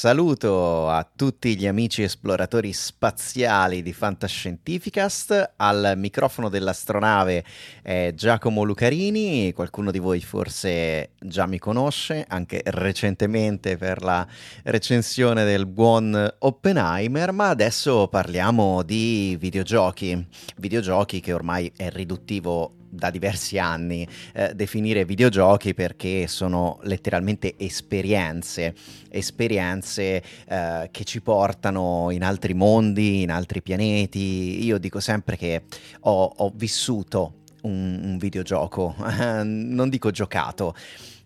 Saluto 0.00 0.88
a 0.88 1.06
tutti 1.14 1.58
gli 1.58 1.66
amici 1.66 2.02
esploratori 2.02 2.72
spaziali 2.72 3.82
di 3.82 3.92
Fantascientificast. 3.92 5.52
Al 5.56 5.92
microfono 5.96 6.48
dell'astronave 6.48 7.44
è 7.82 8.14
Giacomo 8.14 8.62
Lucarini. 8.62 9.52
Qualcuno 9.52 9.90
di 9.90 9.98
voi 9.98 10.22
forse 10.22 11.10
già 11.20 11.44
mi 11.44 11.58
conosce, 11.58 12.24
anche 12.26 12.62
recentemente 12.64 13.76
per 13.76 14.02
la 14.02 14.26
recensione 14.62 15.44
del 15.44 15.66
buon 15.66 16.34
Oppenheimer. 16.38 17.32
Ma 17.32 17.50
adesso 17.50 18.08
parliamo 18.08 18.82
di 18.82 19.36
videogiochi. 19.38 20.26
Videogiochi 20.56 21.20
che 21.20 21.34
ormai 21.34 21.70
è 21.76 21.90
riduttivo 21.90 22.76
da 22.90 23.10
diversi 23.10 23.58
anni 23.58 24.06
eh, 24.34 24.52
definire 24.54 25.04
videogiochi 25.04 25.72
perché 25.74 26.26
sono 26.26 26.78
letteralmente 26.82 27.54
esperienze, 27.56 28.74
esperienze 29.08 30.22
eh, 30.48 30.88
che 30.90 31.04
ci 31.04 31.20
portano 31.20 32.08
in 32.10 32.24
altri 32.24 32.52
mondi, 32.52 33.22
in 33.22 33.30
altri 33.30 33.62
pianeti. 33.62 34.64
Io 34.64 34.78
dico 34.78 35.00
sempre 35.00 35.36
che 35.36 35.62
ho, 36.00 36.24
ho 36.36 36.52
vissuto 36.54 37.34
un, 37.62 38.00
un 38.02 38.18
videogioco, 38.18 38.94
non 39.44 39.88
dico 39.88 40.10
giocato. 40.10 40.74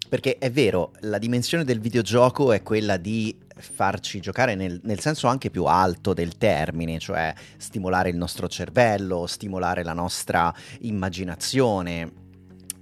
Perché 0.06 0.38
è 0.38 0.50
vero, 0.50 0.92
la 1.00 1.18
dimensione 1.18 1.64
del 1.64 1.80
videogioco 1.80 2.52
è 2.52 2.62
quella 2.62 2.98
di 2.98 3.34
farci 3.56 4.20
giocare 4.20 4.54
nel, 4.54 4.80
nel, 4.82 5.00
senso 5.00 5.26
anche 5.26 5.50
più 5.50 5.64
alto 5.64 6.12
del 6.12 6.36
termine, 6.36 6.98
cioè 6.98 7.32
stimolare 7.56 8.08
il 8.10 8.16
nostro 8.16 8.48
cervello, 8.48 9.26
stimolare 9.26 9.82
la 9.82 9.92
nostra 9.92 10.52
immaginazione. 10.80 12.23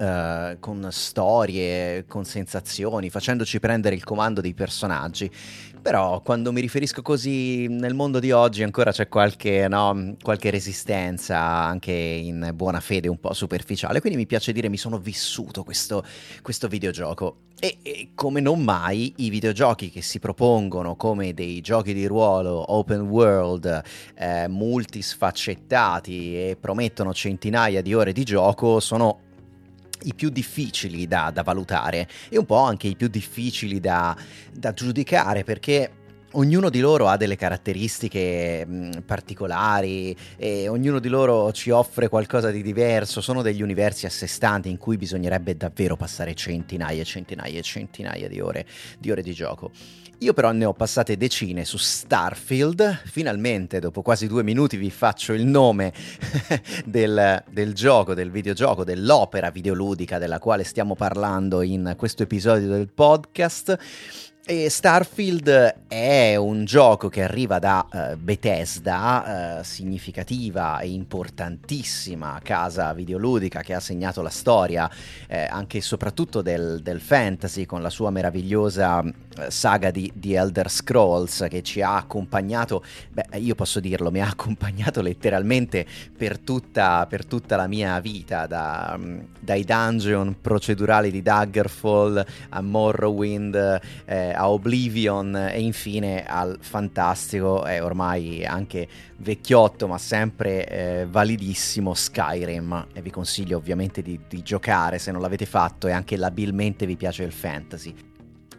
Uh, 0.02 0.58
con 0.58 0.88
storie, 0.90 2.06
con 2.08 2.24
sensazioni, 2.24 3.08
facendoci 3.08 3.60
prendere 3.60 3.94
il 3.94 4.02
comando 4.02 4.40
dei 4.40 4.52
personaggi. 4.52 5.30
Però 5.80 6.20
quando 6.22 6.50
mi 6.50 6.60
riferisco 6.60 7.02
così 7.02 7.68
nel 7.68 7.94
mondo 7.94 8.18
di 8.18 8.32
oggi 8.32 8.64
ancora 8.64 8.90
c'è 8.90 9.06
qualche, 9.08 9.68
no, 9.68 10.16
qualche 10.20 10.50
resistenza, 10.50 11.38
anche 11.38 11.92
in 11.92 12.50
buona 12.54 12.80
fede 12.80 13.06
un 13.06 13.20
po' 13.20 13.32
superficiale, 13.32 14.00
quindi 14.00 14.18
mi 14.18 14.26
piace 14.26 14.50
dire 14.52 14.68
mi 14.68 14.76
sono 14.76 14.98
vissuto 14.98 15.62
questo, 15.62 16.04
questo 16.40 16.66
videogioco. 16.66 17.36
E, 17.60 17.78
e, 17.82 18.08
come 18.16 18.40
non 18.40 18.60
mai 18.60 19.12
i 19.18 19.30
videogiochi 19.30 19.90
che 19.90 20.02
si 20.02 20.18
propongono 20.18 20.96
come 20.96 21.32
dei 21.32 21.60
giochi 21.60 21.94
di 21.94 22.06
ruolo 22.06 22.72
open 22.72 23.02
world, 23.02 23.82
eh, 24.16 24.48
multisfaccettati 24.48 26.34
e 26.36 26.56
promettono 26.60 27.14
centinaia 27.14 27.80
di 27.80 27.94
ore 27.94 28.12
di 28.12 28.24
gioco 28.24 28.80
sono 28.80 29.21
i 30.04 30.14
più 30.14 30.30
difficili 30.30 31.06
da, 31.06 31.30
da, 31.32 31.42
valutare 31.42 32.08
e 32.28 32.38
un 32.38 32.44
po' 32.44 32.58
anche 32.58 32.88
i 32.88 32.96
più 32.96 33.08
difficili 33.08 33.80
da, 33.80 34.16
da 34.52 34.72
giudicare 34.72 35.44
perché 35.44 35.90
ognuno 36.32 36.70
di 36.70 36.80
loro 36.80 37.08
ha 37.08 37.16
delle 37.16 37.36
caratteristiche 37.36 38.64
mh, 38.64 39.02
particolari 39.04 40.16
e 40.36 40.68
ognuno 40.68 40.98
di 40.98 41.08
loro 41.08 41.52
ci 41.52 41.70
offre 41.70 42.08
qualcosa 42.08 42.50
di 42.50 42.62
diverso, 42.62 43.20
sono 43.20 43.42
degli 43.42 43.62
universi 43.62 44.06
a 44.06 44.10
sé 44.10 44.26
stanti 44.26 44.70
in 44.70 44.78
cui 44.78 44.96
bisognerebbe 44.96 45.56
davvero 45.56 45.96
passare 45.96 46.34
centinaia 46.34 47.00
e 47.00 47.04
centinaia 47.04 47.58
e 47.58 47.62
centinaia 47.62 48.28
di 48.28 48.40
ore 48.40 48.66
di, 48.98 49.10
ore 49.10 49.22
di 49.22 49.32
gioco. 49.32 49.70
Io 50.22 50.34
però 50.34 50.52
ne 50.52 50.64
ho 50.64 50.72
passate 50.72 51.16
decine 51.16 51.64
su 51.64 51.78
Starfield, 51.78 53.00
finalmente 53.06 53.80
dopo 53.80 54.02
quasi 54.02 54.28
due 54.28 54.44
minuti 54.44 54.76
vi 54.76 54.88
faccio 54.88 55.32
il 55.32 55.44
nome 55.44 55.92
del, 56.86 57.42
del, 57.50 57.74
gioco, 57.74 58.14
del 58.14 58.30
videogioco, 58.30 58.84
dell'opera 58.84 59.50
videoludica 59.50 60.18
della 60.18 60.38
quale 60.38 60.62
stiamo 60.62 60.94
parlando 60.94 61.60
in 61.62 61.94
questo 61.96 62.22
episodio 62.22 62.68
del 62.68 62.86
podcast. 62.86 63.76
E 64.44 64.68
Starfield 64.68 65.76
è 65.86 66.34
un 66.34 66.64
gioco 66.64 67.08
che 67.08 67.22
arriva 67.22 67.60
da 67.60 67.86
uh, 67.88 68.16
Bethesda, 68.16 69.60
uh, 69.60 69.62
significativa 69.62 70.80
e 70.80 70.88
importantissima 70.88 72.40
casa 72.42 72.92
videoludica 72.92 73.62
che 73.62 73.72
ha 73.72 73.78
segnato 73.78 74.20
la 74.20 74.30
storia 74.30 74.90
eh, 75.28 75.46
anche 75.48 75.78
e 75.78 75.80
soprattutto 75.80 76.42
del, 76.42 76.80
del, 76.82 77.00
fantasy 77.00 77.66
con 77.66 77.82
la 77.82 77.90
sua 77.90 78.10
meravigliosa 78.10 79.04
saga 79.48 79.90
di, 79.90 80.10
di, 80.14 80.34
Elder 80.34 80.70
Scrolls 80.70 81.46
che 81.48 81.62
ci 81.62 81.80
ha 81.80 81.96
accompagnato, 81.96 82.84
beh 83.10 83.38
io 83.38 83.54
posso 83.54 83.80
dirlo, 83.80 84.10
mi 84.10 84.20
ha 84.20 84.28
accompagnato 84.28 85.00
letteralmente 85.00 85.86
per 86.16 86.38
tutta, 86.38 87.06
per 87.08 87.24
tutta 87.26 87.56
la 87.56 87.66
mia 87.66 87.98
vita, 88.00 88.46
da, 88.46 88.98
dai 89.40 89.64
dungeon 89.64 90.36
procedurali 90.40 91.10
di 91.10 91.22
Daggerfall 91.22 92.24
a 92.50 92.60
Morrowind. 92.60 93.80
Eh, 94.04 94.32
a 94.32 94.50
Oblivion 94.50 95.34
e 95.36 95.60
infine 95.60 96.24
al 96.26 96.58
fantastico 96.60 97.66
e 97.66 97.80
ormai 97.80 98.44
anche 98.44 98.88
vecchiotto 99.18 99.86
ma 99.86 99.98
sempre 99.98 100.66
eh, 100.68 101.06
validissimo 101.08 101.94
Skyrim 101.94 102.88
e 102.92 103.02
vi 103.02 103.10
consiglio 103.10 103.56
ovviamente 103.56 104.02
di, 104.02 104.18
di 104.28 104.42
giocare 104.42 104.98
se 104.98 105.12
non 105.12 105.20
l'avete 105.20 105.46
fatto 105.46 105.86
e 105.86 105.92
anche 105.92 106.16
labilmente 106.16 106.86
vi 106.86 106.96
piace 106.96 107.22
il 107.22 107.32
fantasy. 107.32 107.94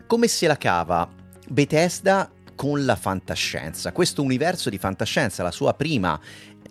Come 0.05 0.27
se 0.27 0.47
la 0.47 0.57
cava 0.57 1.07
Bethesda 1.47 2.29
con 2.55 2.85
la 2.85 2.95
fantascienza. 2.95 3.91
Questo 3.91 4.21
universo 4.21 4.69
di 4.69 4.77
fantascienza, 4.77 5.43
la 5.43 5.51
sua 5.51 5.73
prima 5.73 6.19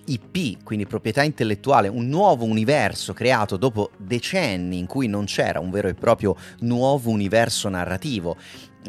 IP, 0.04 0.62
quindi 0.62 0.86
proprietà 0.86 1.22
intellettuale, 1.22 1.88
un 1.88 2.08
nuovo 2.08 2.44
universo 2.44 3.12
creato 3.12 3.56
dopo 3.56 3.90
decenni 3.96 4.78
in 4.78 4.86
cui 4.86 5.06
non 5.06 5.24
c'era 5.24 5.60
un 5.60 5.70
vero 5.70 5.88
e 5.88 5.94
proprio 5.94 6.36
nuovo 6.60 7.10
universo 7.10 7.68
narrativo. 7.68 8.36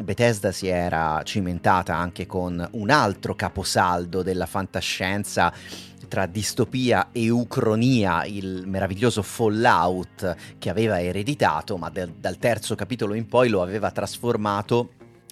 Bethesda 0.02 0.50
si 0.52 0.66
era 0.66 1.20
cimentata 1.24 1.94
anche 1.96 2.26
con 2.26 2.66
un 2.72 2.90
altro 2.90 3.34
caposaldo 3.34 4.22
della 4.22 4.46
fantascienza 4.46 5.52
tra 6.08 6.26
distopia 6.26 7.08
e 7.12 7.30
ucronia, 7.30 8.24
il 8.24 8.64
meraviglioso 8.66 9.22
Fallout 9.22 10.36
che 10.58 10.70
aveva 10.70 11.00
ereditato, 11.00 11.76
ma 11.76 11.90
del, 11.90 12.12
dal 12.18 12.36
terzo 12.36 12.74
capitolo 12.74 13.14
in 13.14 13.26
poi 13.26 13.48
lo 13.48 13.62
aveva 13.62 13.90
trasformato 13.90 14.90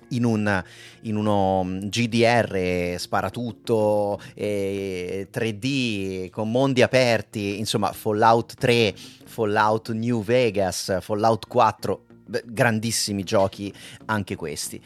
in, 0.09 0.25
un, 0.25 0.63
in 1.03 1.17
uno 1.17 1.65
GDR 1.85 2.95
sparatutto, 2.99 4.21
eh, 4.35 5.29
3D 5.33 6.31
con 6.31 6.51
mondi 6.51 6.83
aperti, 6.83 7.59
insomma 7.59 7.93
Fallout 7.93 8.55
3, 8.55 8.95
Fallout 9.25 9.93
New 9.93 10.23
Vegas, 10.23 10.99
Fallout 11.01 11.47
4, 11.47 12.05
grandissimi 12.45 13.23
giochi 13.25 13.73
anche 14.07 14.37
questi. 14.37 14.81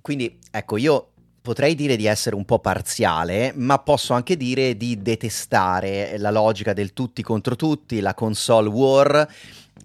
Quindi 0.00 0.38
ecco, 0.50 0.76
io 0.76 1.10
potrei 1.42 1.74
dire 1.74 1.96
di 1.96 2.06
essere 2.06 2.36
un 2.36 2.44
po' 2.44 2.58
parziale, 2.58 3.52
ma 3.54 3.78
posso 3.78 4.12
anche 4.12 4.36
dire 4.36 4.76
di 4.76 5.00
detestare 5.00 6.18
la 6.18 6.30
logica 6.30 6.72
del 6.72 6.92
tutti 6.92 7.22
contro 7.22 7.56
tutti, 7.56 8.00
la 8.00 8.14
console 8.14 8.68
war 8.68 9.28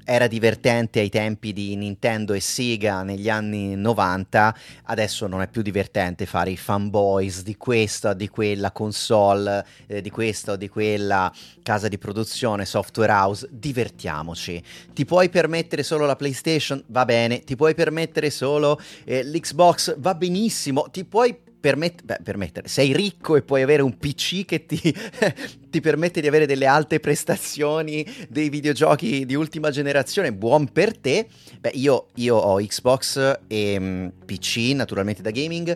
era 0.06 0.28
divertente 0.28 1.00
ai 1.00 1.10
tempi 1.10 1.52
di 1.52 1.76
Nintendo 1.76 2.34
e 2.34 2.40
Sega 2.40 3.02
negli 3.02 3.28
anni 3.28 3.76
90, 3.76 4.56
adesso 4.84 5.26
non 5.28 5.42
è 5.42 5.48
più 5.48 5.64
divertente 5.64 6.26
fare 6.26 6.52
i 6.52 6.58
fanboys 6.58 7.42
di 7.42 7.58
questa 7.58 8.12
o 8.12 8.14
di 8.14 8.30
quella 8.30 8.72
console, 8.72 9.66
eh, 9.88 10.02
di 10.02 10.12
questa 10.12 10.54
o 10.54 10.56
di 10.56 10.70
quella 10.70 11.34
casa 11.64 11.88
di 11.88 11.98
produzione, 11.98 12.66
software 12.66 13.12
house, 13.12 13.48
divertiamoci. 13.52 14.62
Ti 14.94 15.06
puoi 15.06 15.30
permettere 15.30 15.82
solo 15.82 16.06
la 16.06 16.16
PlayStation? 16.16 16.82
Va 16.88 17.04
bene, 17.04 17.40
ti 17.40 17.56
puoi 17.56 17.74
permettere 17.74 18.30
solo 18.30 18.80
eh, 19.04 19.24
l'Xbox? 19.24 19.98
Va 19.98 20.14
benissimo, 20.14 20.88
ti 20.92 21.04
puoi 21.04 21.36
permet- 21.66 22.04
beh, 22.04 22.20
permettere, 22.22 22.68
sei 22.68 22.94
ricco 22.94 23.36
e 23.36 23.42
puoi 23.42 23.64
avere 23.64 23.82
un 23.82 23.98
PC 23.98 24.46
che 24.46 24.68
ti, 24.68 24.78
ti, 25.68 25.82
permette 25.82 26.22
di 26.22 26.28
avere 26.28 26.46
delle 26.46 26.68
alte 26.68 27.00
prestazioni 27.00 28.06
dei 28.30 28.50
videogiochi 28.50 29.26
di 29.26 29.34
ultima 29.34 29.72
generazione, 29.72 30.32
buon 30.32 30.72
per 30.72 30.96
te. 30.96 31.28
Beh, 31.60 31.72
io, 31.74 32.10
io 32.18 32.36
ho 32.36 32.58
Xbox 32.58 33.40
e 33.48 33.78
um, 33.80 34.12
PC, 34.26 34.74
naturalmente 34.76 35.24
da 35.24 35.32
gaming. 35.32 35.76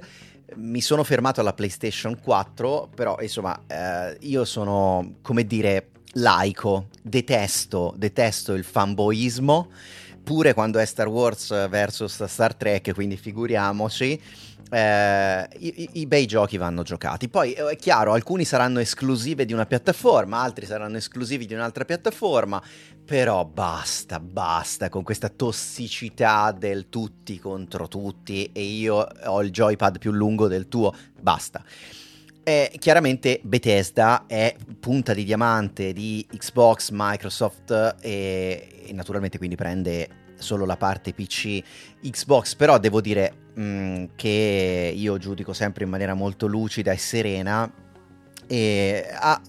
Mi 0.58 0.80
sono 0.80 1.04
fermato 1.04 1.42
alla 1.42 1.54
PlayStation 1.54 2.20
4, 2.20 2.92
però 2.94 3.18
insomma, 3.20 3.60
eh, 3.66 4.16
io 4.20 4.46
sono, 4.46 5.16
come 5.24 5.44
dire, 5.48 5.90
laico, 6.14 6.90
detesto, 7.02 7.96
detesto 7.98 8.54
il 8.54 8.64
fanboismo 8.64 9.72
pure 10.22 10.54
quando 10.54 10.78
è 10.78 10.86
Star 10.86 11.08
Wars 11.08 11.50
versus 11.70 12.24
Star 12.26 12.54
Trek, 12.54 12.94
quindi 12.94 13.18
figuriamoci. 13.18 14.22
Eh, 14.72 15.48
i, 15.58 15.90
i, 15.94 16.06
bei 16.06 16.26
giochi 16.26 16.58
vanno 16.58 16.84
giocati. 16.84 17.28
Poi 17.28 17.54
è 17.54 17.76
chiaro, 17.76 18.14
alcuni 18.14 18.46
saranno 18.46 18.80
esclusive 18.80 19.46
di 19.46 19.54
una 19.54 19.66
piattaforma, 19.66 20.40
altri 20.40 20.66
saranno 20.66 20.98
esclusivi 20.98 21.46
di 21.46 21.54
un'altra 21.54 21.86
piattaforma. 21.86 22.62
Però 23.04 23.44
basta, 23.46 24.20
basta 24.20 24.90
con 24.90 25.04
questa 25.04 25.30
tossicità 25.30 26.52
del 26.52 26.90
tutti 26.90 27.40
contro 27.40 27.88
tutti. 27.88 28.52
E 28.54 28.62
io 28.62 29.08
ho 29.26 29.42
il 29.42 29.50
joypad 29.50 29.98
più 29.98 30.12
lungo 30.12 30.48
del 30.48 30.68
tuo. 30.68 30.94
Basta. 31.20 31.64
E 32.44 32.72
chiaramente 32.80 33.40
Bethesda 33.44 34.26
è 34.26 34.56
punta 34.80 35.14
di 35.14 35.24
diamante 35.24 35.94
di 35.94 36.26
Xbox, 36.32 36.90
Microsoft 36.92 37.98
e, 38.02 38.86
e 38.88 38.94
naturalmente 38.94 39.38
quindi 39.38 39.56
prende 39.56 40.19
solo 40.40 40.66
la 40.66 40.78
parte 40.78 41.14
PC 41.14 41.62
Xbox, 42.02 42.56
però 42.56 42.78
devo 42.80 43.02
dire 43.02 43.34
mh, 43.54 43.62
mm, 43.62 44.06
che 44.16 44.94
io 44.96 45.18
giudico 45.18 45.54
sempre 45.54 45.84
in 45.84 45.90
maniera 45.90 46.14
molto 46.14 46.48
lucida 46.48 46.92
e 46.92 46.98
serena 46.98 47.72
e 48.48 49.08
ha 49.14 49.40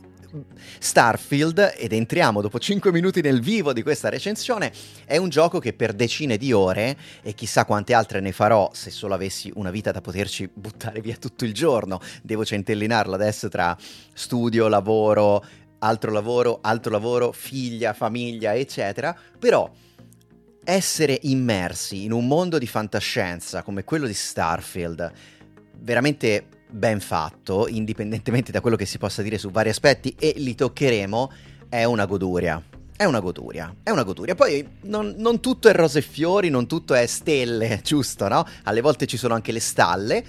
Starfield, 0.79 1.75
ed 1.77 1.93
entriamo 1.93 2.41
dopo 2.41 2.59
5 2.59 2.93
minuti 2.93 3.21
nel 3.21 3.41
vivo 3.41 3.73
di 3.73 3.83
questa 3.83 4.09
recensione, 4.09 4.73
è 5.05 5.17
un 5.17 5.29
gioco 5.29 5.59
che 5.59 5.73
per 5.73 5.93
decine 5.93 6.37
di 6.37 6.53
ore, 6.53 6.97
e 7.23 7.35
chissà 7.35 7.65
quante 7.65 7.95
altre 7.95 8.21
ne 8.21 8.33
farò 8.33 8.71
se 8.73 8.91
solo 8.91 9.15
avessi 9.15 9.51
una 9.57 9.71
vita 9.71 9.91
da 9.91 10.01
poterci 10.01 10.49
buttare 10.53 11.01
via 11.01 11.17
tutto 11.17 11.45
il 11.45 11.53
giorno, 11.53 12.01
devo 12.23 12.45
centellinarlo 12.45 13.15
adesso 13.15 13.49
tra 13.49 13.77
studio, 14.15 14.69
lavoro, 14.69 15.45
altro 15.79 16.13
lavoro, 16.13 16.59
altro 16.63 16.93
lavoro, 16.93 17.33
figlia, 17.33 17.93
famiglia, 17.93 18.55
eccetera, 18.55 19.17
però 19.39 19.71
essere 20.65 21.19
immersi 21.23 22.05
in 22.05 22.13
un 22.13 22.27
mondo 22.27 22.59
di 22.59 22.67
fantascienza 22.67 23.63
come 23.63 23.85
quello 23.85 24.07
di 24.07 24.15
Starfield, 24.15 25.13
veramente 25.79 26.47
ben 26.69 27.01
fatto, 27.01 27.67
indipendentemente 27.69 28.53
da 28.53 28.61
quello 28.61 28.77
che 28.77 28.87
si 28.87 28.99
possa 28.99 29.23
dire 29.23 29.39
su 29.39 29.51
vari 29.51 29.71
aspetti, 29.71 30.15
e 30.19 30.35
li 30.37 30.55
toccheremo, 30.55 31.33
è 31.69 31.85
una 31.85 32.05
goduria. 32.07 32.63
È 32.97 33.05
una 33.05 33.21
goduria, 33.21 33.75
è 33.83 33.89
una 33.89 34.03
goduria. 34.03 34.35
Poi 34.35 34.77
non, 34.83 35.15
non, 35.17 35.41
tutto 35.41 35.69
è 35.69 35.73
rose 35.73 36.01
e 36.01 36.03
fiori, 36.03 36.51
non 36.51 36.67
tutto 36.67 36.93
è 36.93 37.07
stelle, 37.07 37.81
giusto, 37.85 38.29
no? 38.29 38.47
Alle 38.65 38.83
volte 38.83 39.07
ci 39.07 39.17
sono 39.17 39.33
anche 39.33 39.53
le 39.53 39.61
stalle. 39.61 40.23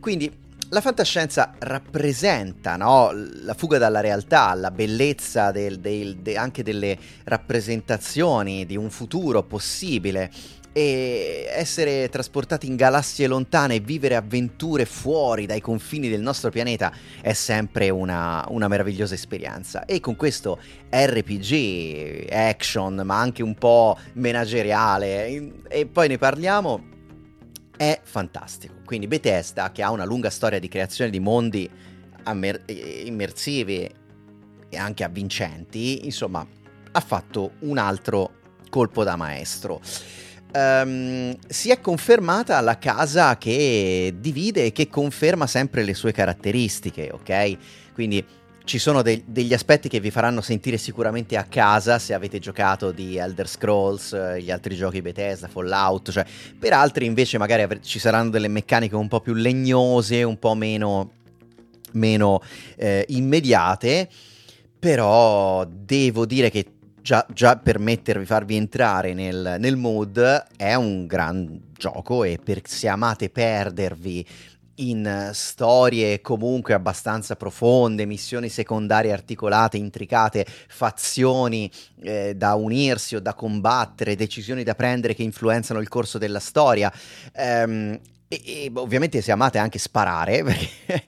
Quindi 0.00 0.32
la 0.74 0.80
fantascienza 0.80 1.54
rappresenta 1.60 2.74
no? 2.74 3.12
la 3.12 3.54
fuga 3.54 3.78
dalla 3.78 4.00
realtà, 4.00 4.52
la 4.54 4.72
bellezza 4.72 5.52
del, 5.52 5.78
del, 5.78 6.16
de, 6.16 6.36
anche 6.36 6.64
delle 6.64 6.98
rappresentazioni 7.22 8.66
di 8.66 8.76
un 8.76 8.90
futuro 8.90 9.44
possibile 9.44 10.32
e 10.72 11.46
essere 11.48 12.08
trasportati 12.08 12.66
in 12.66 12.74
galassie 12.74 13.28
lontane 13.28 13.76
e 13.76 13.80
vivere 13.80 14.16
avventure 14.16 14.84
fuori 14.84 15.46
dai 15.46 15.60
confini 15.60 16.08
del 16.08 16.20
nostro 16.20 16.50
pianeta 16.50 16.92
è 17.20 17.32
sempre 17.34 17.90
una, 17.90 18.44
una 18.48 18.66
meravigliosa 18.66 19.14
esperienza. 19.14 19.84
E 19.84 20.00
con 20.00 20.16
questo 20.16 20.58
RPG, 20.90 22.26
action, 22.32 23.00
ma 23.04 23.20
anche 23.20 23.44
un 23.44 23.54
po' 23.54 23.96
manageriale, 24.14 25.52
e 25.68 25.86
poi 25.86 26.08
ne 26.08 26.18
parliamo, 26.18 26.93
è 27.76 28.00
fantastico. 28.02 28.74
Quindi 28.84 29.06
Bethesda, 29.06 29.72
che 29.72 29.82
ha 29.82 29.90
una 29.90 30.04
lunga 30.04 30.30
storia 30.30 30.58
di 30.58 30.68
creazione 30.68 31.10
di 31.10 31.20
mondi 31.20 31.68
ammer- 32.24 32.70
immersivi 33.04 33.90
e 34.68 34.76
anche 34.76 35.04
avvincenti, 35.04 36.04
insomma, 36.04 36.46
ha 36.92 37.00
fatto 37.00 37.52
un 37.60 37.78
altro 37.78 38.42
colpo 38.70 39.04
da 39.04 39.16
maestro 39.16 39.80
um, 40.54 41.36
si 41.46 41.70
è 41.70 41.80
confermata 41.80 42.60
la 42.60 42.78
casa 42.78 43.36
che 43.36 44.14
divide 44.18 44.66
e 44.66 44.72
che 44.72 44.88
conferma 44.88 45.46
sempre 45.46 45.82
le 45.82 45.94
sue 45.94 46.12
caratteristiche, 46.12 47.10
ok? 47.12 47.56
Quindi 47.92 48.24
ci 48.64 48.78
sono 48.78 49.02
de- 49.02 49.22
degli 49.26 49.52
aspetti 49.52 49.88
che 49.88 50.00
vi 50.00 50.10
faranno 50.10 50.40
sentire 50.40 50.78
sicuramente 50.78 51.36
a 51.36 51.44
casa 51.44 51.98
se 51.98 52.14
avete 52.14 52.38
giocato 52.38 52.90
di 52.90 53.16
Elder 53.16 53.46
Scrolls, 53.46 54.12
eh, 54.14 54.40
gli 54.40 54.50
altri 54.50 54.74
giochi 54.74 55.02
Bethesda, 55.02 55.48
Fallout, 55.48 56.10
cioè 56.10 56.24
per 56.58 56.72
altri 56.72 57.04
invece 57.04 57.38
magari 57.38 57.62
av- 57.62 57.80
ci 57.80 57.98
saranno 57.98 58.30
delle 58.30 58.48
meccaniche 58.48 58.96
un 58.96 59.08
po' 59.08 59.20
più 59.20 59.34
legnose, 59.34 60.22
un 60.22 60.38
po' 60.38 60.54
meno, 60.54 61.10
meno 61.92 62.40
eh, 62.76 63.04
immediate, 63.08 64.08
però 64.78 65.66
devo 65.66 66.24
dire 66.24 66.50
che 66.50 66.66
già, 67.02 67.26
già 67.32 67.56
per 67.56 67.78
mettervi, 67.78 68.24
farvi 68.24 68.56
entrare 68.56 69.12
nel, 69.12 69.56
nel 69.58 69.76
mood 69.76 70.46
è 70.56 70.74
un 70.74 71.06
gran 71.06 71.60
gioco 71.76 72.24
e 72.24 72.38
per, 72.42 72.62
se 72.64 72.88
amate 72.88 73.28
perdervi 73.28 74.26
in 74.76 75.30
storie 75.32 76.20
comunque 76.20 76.74
abbastanza 76.74 77.36
profonde, 77.36 78.06
missioni 78.06 78.48
secondarie 78.48 79.12
articolate, 79.12 79.76
intricate, 79.76 80.46
fazioni 80.68 81.70
eh, 82.02 82.34
da 82.34 82.54
unirsi 82.54 83.16
o 83.16 83.20
da 83.20 83.34
combattere, 83.34 84.16
decisioni 84.16 84.62
da 84.62 84.74
prendere 84.74 85.14
che 85.14 85.22
influenzano 85.22 85.80
il 85.80 85.88
corso 85.88 86.18
della 86.18 86.40
storia. 86.40 86.92
Ehm, 87.32 87.98
e, 88.28 88.42
e, 88.44 88.72
ovviamente 88.74 89.20
se 89.20 89.32
amate 89.32 89.58
anche 89.58 89.78
sparare 89.78 90.42
perché, 90.44 91.04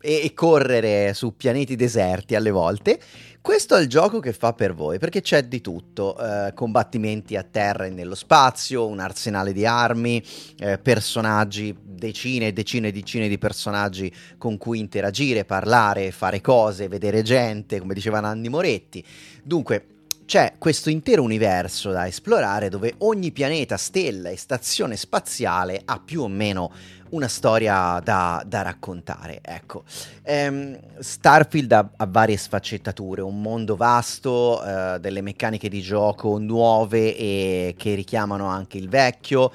e, 0.00 0.20
e 0.24 0.34
correre 0.34 1.14
su 1.14 1.36
pianeti 1.36 1.76
deserti 1.76 2.34
alle 2.34 2.50
volte, 2.50 3.00
questo 3.40 3.76
è 3.76 3.80
il 3.80 3.88
gioco 3.88 4.20
che 4.20 4.32
fa 4.34 4.52
per 4.52 4.74
voi, 4.74 4.98
perché 4.98 5.22
c'è 5.22 5.44
di 5.44 5.60
tutto, 5.62 6.18
eh, 6.18 6.52
combattimenti 6.52 7.34
a 7.34 7.42
terra 7.42 7.86
e 7.86 7.90
nello 7.90 8.14
spazio, 8.14 8.86
un 8.86 8.98
arsenale 8.98 9.52
di 9.52 9.64
armi, 9.64 10.22
eh, 10.58 10.78
personaggi, 10.78 11.74
decine 11.80 12.48
e 12.48 12.52
decine 12.52 12.88
e 12.88 12.92
decine 12.92 13.28
di 13.28 13.38
personaggi 13.38 14.12
con 14.36 14.58
cui 14.58 14.80
interagire, 14.80 15.46
parlare, 15.46 16.10
fare 16.10 16.42
cose, 16.42 16.88
vedere 16.88 17.22
gente, 17.22 17.78
come 17.78 17.94
diceva 17.94 18.20
Nanni 18.20 18.50
Moretti. 18.50 19.02
Dunque, 19.42 19.97
c'è 20.28 20.56
questo 20.58 20.90
intero 20.90 21.22
universo 21.22 21.90
da 21.90 22.06
esplorare 22.06 22.68
dove 22.68 22.96
ogni 22.98 23.32
pianeta, 23.32 23.78
stella 23.78 24.28
e 24.28 24.36
stazione 24.36 24.94
spaziale 24.94 25.80
ha 25.82 25.98
più 26.04 26.20
o 26.20 26.28
meno 26.28 26.70
una 27.10 27.28
storia 27.28 27.98
da, 28.04 28.44
da 28.46 28.60
raccontare. 28.60 29.38
Ecco, 29.40 29.84
ehm, 30.20 30.78
Starfield 30.98 31.72
ha, 31.72 31.90
ha, 31.96 32.06
varie 32.06 32.36
sfaccettature, 32.36 33.22
un 33.22 33.40
mondo 33.40 33.74
vasto, 33.74 34.62
eh, 34.62 35.00
delle 35.00 35.22
meccaniche 35.22 35.70
di 35.70 35.80
gioco 35.80 36.36
nuove 36.36 37.16
e 37.16 37.74
che 37.78 37.94
richiamano 37.94 38.48
anche 38.48 38.76
il 38.76 38.90
vecchio. 38.90 39.50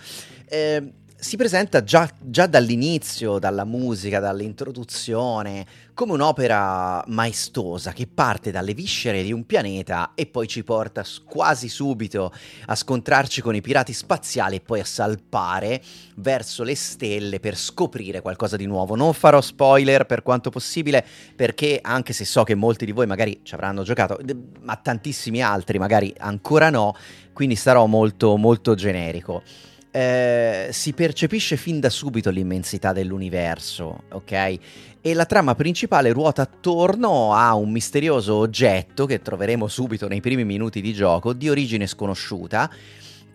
Eh, 0.46 0.92
si 1.24 1.38
presenta 1.38 1.86
già, 1.86 2.10
già, 2.20 2.48
dall'inizio, 2.48 3.40
dalla 3.40 3.64
musica, 3.64 4.20
dall'introduzione, 4.20 5.66
come 5.94 6.12
un'opera 6.12 7.02
maestosa 7.08 7.94
che 7.94 8.08
parte 8.14 8.52
dalle 8.52 8.74
viscere 8.74 9.24
di 9.24 9.32
un 9.32 9.46
pianeta 9.46 10.12
e 10.16 10.26
poi 10.26 10.48
ci 10.50 10.66
porta 10.66 11.02
quasi 11.24 11.70
subito 11.70 12.34
a 12.66 12.76
scontrarci 12.76 13.42
con 13.42 13.56
i 13.56 13.62
pirati 13.62 13.94
spaziali 13.94 14.58
e 14.58 14.60
poi 14.60 14.82
a 14.82 14.86
salpare 14.86 15.82
verso 16.16 16.64
le 16.64 16.76
stelle 16.76 17.40
per 17.40 17.56
scoprire 17.56 18.20
qualcosa 18.20 18.58
di 18.58 18.66
nuovo. 18.66 18.96
Non 18.96 19.14
farò 19.14 19.40
spoiler 19.40 20.06
per 20.06 20.24
quanto 20.24 20.50
possibile 20.50 21.06
perché 21.34 21.80
anche 21.82 22.12
se 22.12 22.26
so 22.26 22.44
che 22.44 22.54
molti 22.54 22.84
di 22.84 22.92
voi 22.92 23.08
magari 23.08 23.40
ci 23.44 23.54
avranno 23.54 23.84
giocato, 23.84 24.20
ma 24.60 24.76
tantissimi 24.76 25.42
altri 25.42 25.78
magari 25.80 26.14
ancora 26.18 26.70
no, 26.70 26.94
quindi 27.32 27.56
sarò 27.56 27.86
molto 27.86 28.36
molto 28.36 28.76
generico 28.76 29.72
eh, 29.96 30.70
si 30.72 30.94
percepisce 30.94 31.56
fin 31.56 31.80
da 31.80 31.92
subito 31.92 32.32
l'immensità 32.32 32.94
dell'universo, 32.94 34.06
ok? 34.10 34.58
E 35.02 35.14
la 35.14 35.26
trama 35.26 35.54
principale 35.54 36.12
ruota 36.12 36.42
attorno 36.42 37.36
a 37.36 37.54
un 37.54 37.72
misterioso 37.72 38.34
oggetto 38.34 39.06
che 39.06 39.22
troveremo 39.22 39.68
subito 39.68 40.08
nei 40.08 40.20
primi 40.20 40.46
minuti 40.46 40.82
di 40.82 40.94
gioco, 40.94 41.34
di 41.34 41.48
origine 41.48 41.86
sconosciuta, 41.86 42.72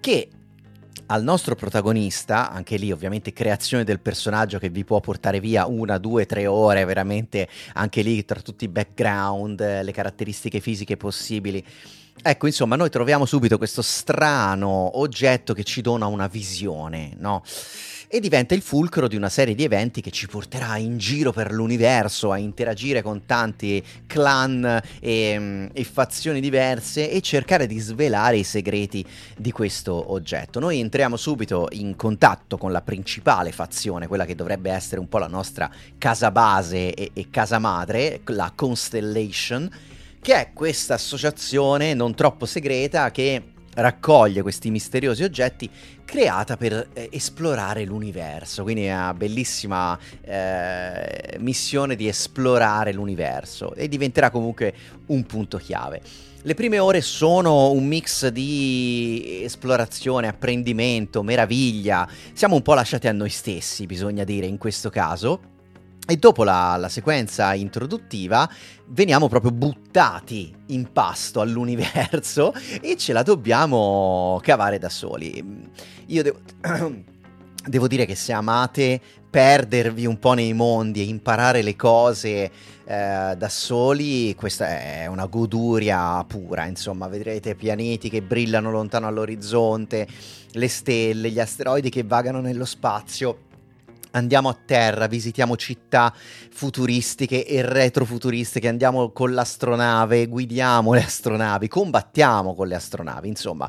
che 0.01 0.31
al 1.07 1.23
nostro 1.23 1.55
protagonista, 1.55 2.51
anche 2.51 2.77
lì 2.77 2.91
ovviamente 2.91 3.33
creazione 3.33 3.85
del 3.85 4.01
personaggio 4.01 4.59
che 4.59 4.69
vi 4.69 4.85
può 4.85 4.99
portare 4.99 5.39
via 5.39 5.65
una, 5.67 5.97
due, 5.97 6.27
tre 6.27 6.49
ore, 6.49 6.85
veramente 6.85 7.49
anche 7.75 8.03
lì 8.03 8.25
tra 8.25 8.41
tutti 8.41 8.65
i 8.65 8.69
background, 8.69 9.61
le 9.83 9.93
caratteristiche 9.93 10.59
fisiche 10.59 10.97
possibili 10.97 11.65
Ecco, 12.21 12.47
insomma, 12.47 12.75
noi 12.75 12.91
troviamo 12.91 13.27
subito 13.27 13.59
questo 13.59 13.81
strano 13.81 14.99
oggetto 14.99 15.55
che 15.55 15.63
ci 15.63 15.81
dona 15.81 16.07
una 16.07 16.27
visione, 16.27 17.13
no? 17.19 17.43
E 18.11 18.21
diventa 18.21 18.55
il 18.55 18.63
fulcro 18.63 19.07
di 19.07 19.17
una 19.17 19.29
serie 19.29 19.55
di 19.55 19.65
eventi 19.65 20.01
che 20.01 20.11
ci 20.11 20.27
porterà 20.27 20.79
in 20.79 20.97
giro 20.99 21.31
per 21.31 21.53
l'universo 21.53 22.33
a 22.33 22.39
interagire 22.39 23.03
con 23.03 23.27
tanti 23.27 23.85
clan 24.07 24.81
e, 24.99 25.71
e 25.73 25.85
fazioni 25.85 26.41
diverse 26.41 27.11
e 27.11 27.21
cercare 27.21 27.67
di 27.67 27.79
svelare 27.79 28.39
i 28.39 28.45
segreti 28.45 29.05
di 29.37 29.53
questo 29.53 30.13
oggetto. 30.13 30.59
Noi 30.59 30.81
entriamo 30.81 31.17
subito 31.17 31.69
in 31.73 31.97
contatto 31.97 32.57
con 32.57 32.73
la 32.73 32.81
principale 32.81 33.53
fazione, 33.53 34.07
quella 34.07 34.25
che 34.25 34.35
dovrebbe 34.35 34.71
essere 34.71 35.01
un 35.01 35.09
po' 35.09 35.19
la 35.19 35.29
nostra 35.29 35.71
casa 35.99 36.31
base 36.31 36.95
e, 36.95 37.11
e 37.13 37.27
casa 37.31 37.59
madre, 37.59 38.23
la 38.25 38.53
Constellation 38.55 39.71
che 40.21 40.35
è 40.35 40.51
questa 40.53 40.95
associazione 40.95 41.95
non 41.95 42.15
troppo 42.15 42.47
segreta 42.47 43.11
che 43.11 43.43
raccoglie 43.75 44.43
questi 44.43 44.71
misteriosi 44.71 45.23
oggetti 45.23 45.71
creata 46.05 46.57
per 46.57 46.89
eh, 46.93 47.09
esplorare 47.13 47.85
l'universo, 47.85 48.63
quindi 48.63 48.85
è 48.85 48.93
una 48.93 49.15
bellissima 49.15 49.99
eh, 50.23 51.37
missione 51.39 51.95
di 51.95 52.09
esplorare 52.09 52.93
l'universo 52.93 53.75
e 53.75 53.89
diventerà 53.89 54.31
comunque 54.31 54.75
un 55.07 55.25
punto 55.25 55.59
chiave. 55.59 56.01
Le 56.43 56.55
prime 56.55 56.79
ore 56.79 57.01
sono 57.03 57.73
un 57.73 57.85
mix 57.87 58.29
di 58.29 59.41
esplorazione, 59.43 60.29
apprendimento, 60.29 61.23
meraviglia, 61.23 62.09
siamo 62.33 62.55
un 62.55 62.63
po' 62.63 62.75
lasciati 62.75 63.07
a 63.09 63.13
noi 63.13 63.31
stessi, 63.31 63.87
bisogna 63.87 64.25
dire 64.25 64.47
in 64.47 64.57
questo 64.57 64.89
caso. 64.89 65.57
E 66.11 66.17
dopo 66.17 66.43
la, 66.43 66.77
la, 66.79 66.89
sequenza 66.89 67.53
introduttiva 67.53 68.49
veniamo 68.87 69.29
proprio 69.29 69.51
buttati 69.51 70.51
in 70.69 70.91
pasto 70.91 71.43
all'universo 71.43 72.55
e 72.81 72.97
ce 72.97 73.13
la 73.13 73.23
dobbiamo 73.23 74.41
cavare 74.43 74.79
da 74.79 74.89
soli. 74.89 75.69
Io 76.07 76.23
devo, 76.23 76.41
devo 77.63 77.87
dire 77.87 78.07
che 78.07 78.15
se 78.15 78.33
amate 78.33 78.99
perdervi 79.29 80.07
un 80.07 80.19
po' 80.19 80.33
nei 80.33 80.55
mondi 80.55 81.03
e 81.03 81.05
imparare 81.05 81.61
le 81.61 81.77
cose 81.77 82.51
eh, 82.87 83.35
da 83.37 83.49
soli, 83.51 84.35
questa 84.35 84.67
è 84.67 85.05
una 85.05 85.27
goduria 85.27 86.25
pura, 86.25 86.65
insomma, 86.65 87.07
vedrete 87.07 87.55
pianeti 87.55 88.09
che 88.09 88.23
brillano 88.23 88.71
lontano 88.71 89.09
all'orizzonte, 89.09 90.09
le 90.53 90.69
stelle, 90.69 91.31
gli 91.31 91.39
asteroidi 91.39 91.91
che 91.91 92.03
vagano 92.03 92.41
nello 92.41 92.65
spazio 92.65 93.41
andiamo 94.13 94.49
a 94.49 94.57
terra, 94.65 95.07
visitiamo 95.07 95.57
città 95.57 96.13
futuristiche 96.51 97.47
e 97.47 97.63
retrofuturistiche, 97.63 98.69
andiamo 98.69 99.11
con 99.11 99.33
l'astronave, 99.33 100.27
guidiamo 100.27 100.93
le 100.93 101.05
astronavi, 101.05 101.69
combattiamo 101.69 102.55
con 102.55 102.69
le 102.69 102.75
astronavi, 102.75 103.29
insomma 103.29 103.69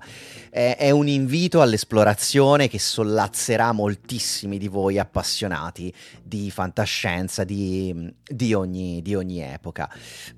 è, 0.49 0.75
è 0.77 0.89
un 0.89 1.07
invito 1.07 1.61
all'esplorazione 1.61 2.67
che 2.67 2.79
sollazzerà 2.79 3.71
moltissimi 3.71 4.57
di 4.57 4.67
voi 4.67 4.97
appassionati 4.97 5.93
di 6.23 6.51
fantascienza 6.51 7.43
di, 7.43 8.13
di, 8.27 8.53
ogni, 8.53 9.01
di 9.01 9.15
ogni 9.15 9.41
epoca. 9.41 9.89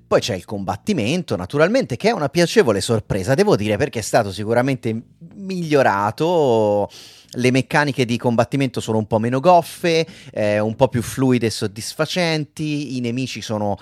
Poi 0.06 0.20
c'è 0.20 0.34
il 0.34 0.44
combattimento, 0.44 1.36
naturalmente, 1.36 1.96
che 1.96 2.08
è 2.08 2.12
una 2.12 2.28
piacevole 2.28 2.80
sorpresa, 2.80 3.34
devo 3.34 3.56
dire, 3.56 3.76
perché 3.76 4.00
è 4.00 4.02
stato 4.02 4.32
sicuramente 4.32 5.02
migliorato 5.34 6.90
le 7.32 7.50
meccaniche 7.50 8.04
di 8.04 8.16
combattimento 8.16 8.80
sono 8.80 8.98
un 8.98 9.06
po' 9.06 9.18
meno 9.18 9.40
goffe, 9.40 10.06
eh, 10.32 10.58
un 10.58 10.76
po' 10.76 10.88
più 10.88 11.02
fluide 11.02 11.46
e 11.46 11.50
soddisfacenti, 11.50 12.96
i 12.96 13.00
nemici 13.00 13.40
sono 13.40 13.78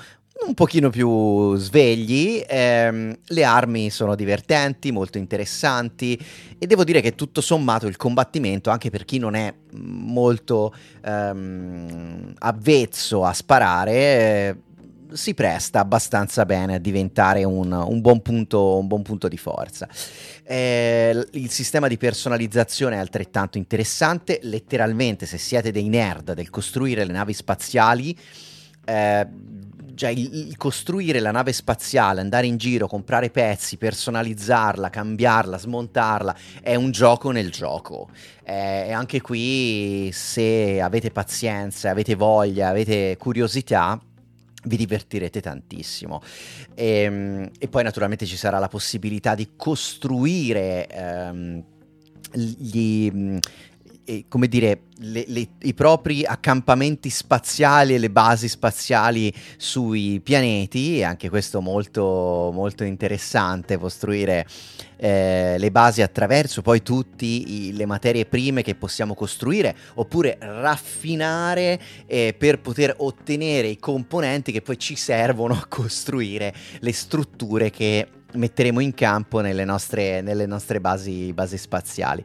un 0.46 0.54
pochino 0.54 0.88
più 0.88 1.54
svegli, 1.56 2.42
ehm, 2.46 3.14
le 3.26 3.44
armi 3.44 3.90
sono 3.90 4.14
divertenti, 4.14 4.90
molto 4.90 5.18
interessanti 5.18 6.18
e 6.58 6.66
devo 6.66 6.82
dire 6.82 7.02
che 7.02 7.14
tutto 7.14 7.40
sommato 7.40 7.86
il 7.86 7.96
combattimento, 7.96 8.70
anche 8.70 8.88
per 8.90 9.04
chi 9.04 9.18
non 9.18 9.34
è 9.34 9.52
molto 9.72 10.74
ehm, 11.04 12.34
avvezzo 12.38 13.24
a 13.24 13.32
sparare, 13.34 13.92
eh, 13.92 14.56
si 15.12 15.34
presta 15.34 15.80
abbastanza 15.80 16.44
bene 16.44 16.74
a 16.74 16.78
diventare 16.78 17.44
un, 17.44 17.72
un, 17.72 18.00
buon, 18.00 18.20
punto, 18.22 18.78
un 18.78 18.86
buon, 18.86 19.02
punto, 19.02 19.28
di 19.28 19.36
forza. 19.36 19.88
Eh, 20.44 21.26
il 21.32 21.50
sistema 21.50 21.88
di 21.88 21.96
personalizzazione 21.96 22.96
è 22.96 22.98
altrettanto 22.98 23.58
interessante, 23.58 24.40
letteralmente 24.42 25.26
se 25.26 25.38
siete 25.38 25.70
dei 25.70 25.88
nerd 25.88 26.34
del 26.34 26.50
costruire 26.50 27.04
le 27.04 27.12
navi 27.12 27.32
spaziali, 27.32 28.16
eh, 28.84 29.26
già 30.00 30.08
il, 30.08 30.48
il, 30.48 30.56
costruire 30.56 31.20
la 31.20 31.30
nave 31.30 31.52
spaziale, 31.52 32.20
andare 32.20 32.46
in 32.46 32.56
giro, 32.56 32.88
comprare 32.88 33.30
pezzi, 33.30 33.76
personalizzarla, 33.76 34.88
cambiarla, 34.88 35.58
smontarla, 35.58 36.34
è 36.62 36.74
un 36.74 36.90
gioco 36.90 37.30
nel 37.30 37.50
gioco. 37.50 38.08
Eh, 38.44 38.86
e 38.88 38.92
anche 38.92 39.20
qui, 39.20 40.10
se 40.12 40.80
avete 40.80 41.10
pazienza, 41.10 41.90
avete 41.90 42.14
voglia, 42.14 42.68
avete 42.68 43.16
curiosità, 43.18 44.00
vi 44.64 44.76
divertirete 44.76 45.40
tantissimo. 45.40 46.20
E, 46.74 46.86
ehm, 47.02 47.50
e, 47.58 47.68
poi 47.68 47.82
naturalmente 47.82 48.26
ci 48.26 48.36
sarà 48.36 48.58
la 48.58 48.68
possibilità 48.68 49.34
di 49.34 49.50
costruire 49.56 50.86
ehm, 50.88 51.64
gli, 52.32 53.38
eh, 54.10 54.24
come 54.26 54.48
dire, 54.48 54.86
le, 55.02 55.24
le, 55.28 55.48
i 55.60 55.72
propri 55.72 56.24
accampamenti 56.24 57.10
spaziali 57.10 57.94
e 57.94 57.98
le 57.98 58.10
basi 58.10 58.48
spaziali 58.48 59.32
sui 59.56 60.20
pianeti, 60.20 60.98
e 60.98 61.04
anche 61.04 61.28
questo 61.28 61.60
molto, 61.60 62.50
molto 62.52 62.82
interessante, 62.82 63.78
costruire 63.78 64.46
eh, 64.96 65.54
le 65.56 65.70
basi 65.70 66.02
attraverso 66.02 66.60
poi 66.60 66.82
tutte 66.82 67.24
le 67.24 67.86
materie 67.86 68.26
prime 68.26 68.62
che 68.62 68.74
possiamo 68.74 69.14
costruire, 69.14 69.76
oppure 69.94 70.38
raffinare 70.40 71.80
eh, 72.06 72.34
per 72.36 72.60
poter 72.60 72.94
ottenere 72.98 73.68
i 73.68 73.78
componenti 73.78 74.50
che 74.50 74.60
poi 74.60 74.78
ci 74.78 74.96
servono 74.96 75.54
a 75.54 75.66
costruire 75.68 76.52
le 76.80 76.92
strutture 76.92 77.70
che 77.70 78.08
metteremo 78.32 78.80
in 78.80 78.92
campo 78.92 79.40
nelle 79.40 79.64
nostre, 79.64 80.20
nelle 80.20 80.46
nostre 80.46 80.80
basi, 80.80 81.32
basi 81.32 81.58
spaziali. 81.58 82.24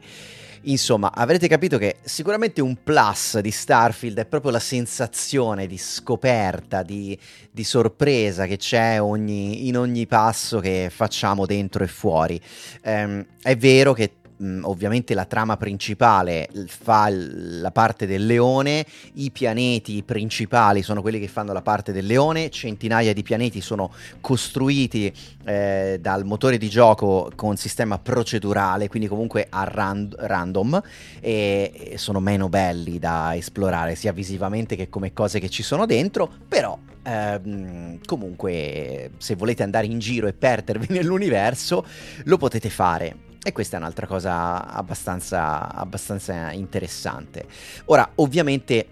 Insomma, 0.68 1.12
avrete 1.14 1.46
capito 1.46 1.78
che 1.78 1.96
sicuramente 2.02 2.60
un 2.60 2.82
plus 2.82 3.38
di 3.38 3.52
Starfield 3.52 4.18
è 4.18 4.26
proprio 4.26 4.50
la 4.50 4.58
sensazione 4.58 5.68
di 5.68 5.78
scoperta, 5.78 6.82
di, 6.82 7.16
di 7.52 7.62
sorpresa 7.62 8.46
che 8.46 8.56
c'è 8.56 9.00
ogni, 9.00 9.68
in 9.68 9.76
ogni 9.76 10.06
passo 10.06 10.58
che 10.58 10.88
facciamo 10.92 11.46
dentro 11.46 11.84
e 11.84 11.86
fuori. 11.86 12.40
Um, 12.82 13.24
è 13.42 13.56
vero 13.56 13.92
che 13.92 14.10
mh, 14.36 14.60
ovviamente 14.64 15.14
la 15.14 15.24
trama 15.24 15.56
principale 15.56 16.48
fa 16.66 17.08
l- 17.08 17.60
la 17.60 17.70
parte 17.70 18.06
del 18.06 18.26
leone, 18.26 18.84
i 19.14 19.30
pianeti 19.30 20.02
principali 20.02 20.82
sono 20.82 21.02
quelli 21.02 21.18
che 21.20 21.28
fanno 21.28 21.52
la 21.52 21.62
parte 21.62 21.92
del 21.92 22.06
leone, 22.06 22.50
centinaia 22.50 23.12
di 23.12 23.22
pianeti 23.22 23.60
sono 23.60 23.92
costruiti 24.20 25.12
eh, 25.44 25.98
dal 26.00 26.24
motore 26.24 26.58
di 26.58 26.68
gioco 26.68 27.30
con 27.34 27.56
sistema 27.56 27.98
procedurale, 27.98 28.88
quindi 28.88 29.08
comunque 29.08 29.46
a 29.48 29.64
ran- 29.64 30.14
random 30.16 30.82
e, 31.20 31.90
e 31.92 31.98
sono 31.98 32.20
meno 32.20 32.48
belli 32.48 32.98
da 32.98 33.34
esplorare 33.36 33.94
sia 33.94 34.12
visivamente 34.12 34.76
che 34.76 34.88
come 34.88 35.12
cose 35.12 35.40
che 35.40 35.48
ci 35.48 35.62
sono 35.62 35.86
dentro, 35.86 36.30
però 36.48 36.78
ehm, 37.02 38.00
comunque 38.04 39.12
se 39.18 39.34
volete 39.34 39.62
andare 39.62 39.86
in 39.86 39.98
giro 39.98 40.26
e 40.26 40.32
perdervi 40.32 40.86
nell'universo 40.94 41.84
lo 42.24 42.36
potete 42.36 42.68
fare 42.68 43.25
e 43.46 43.52
questa 43.52 43.76
è 43.76 43.78
un'altra 43.78 44.08
cosa 44.08 44.66
abbastanza, 44.66 45.72
abbastanza 45.72 46.50
interessante. 46.50 47.46
Ora, 47.84 48.10
ovviamente 48.16 48.88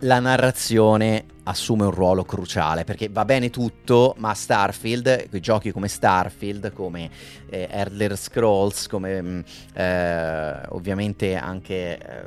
la 0.00 0.18
narrazione 0.20 1.24
assume 1.44 1.84
un 1.84 1.90
ruolo 1.90 2.24
cruciale 2.24 2.84
perché 2.84 3.08
va 3.08 3.24
bene 3.24 3.48
tutto, 3.48 4.14
ma 4.18 4.34
Starfield, 4.34 5.30
giochi 5.40 5.72
come 5.72 5.88
Starfield, 5.88 6.74
come 6.74 7.08
eh, 7.48 7.68
Elder 7.70 8.18
Scrolls, 8.18 8.86
come 8.86 9.22
mm, 9.22 9.40
eh, 9.72 10.60
ovviamente 10.68 11.36
anche 11.36 11.98
eh, 11.98 12.24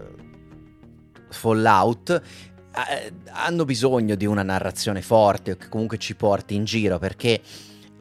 Fallout, 1.30 2.10
eh, 2.10 3.14
hanno 3.30 3.64
bisogno 3.64 4.16
di 4.16 4.26
una 4.26 4.42
narrazione 4.42 5.04
forte 5.04 5.56
che 5.56 5.70
comunque 5.70 6.00
ci 6.00 6.16
porti 6.16 6.56
in 6.56 6.64
giro 6.64 6.98
perché 6.98 7.40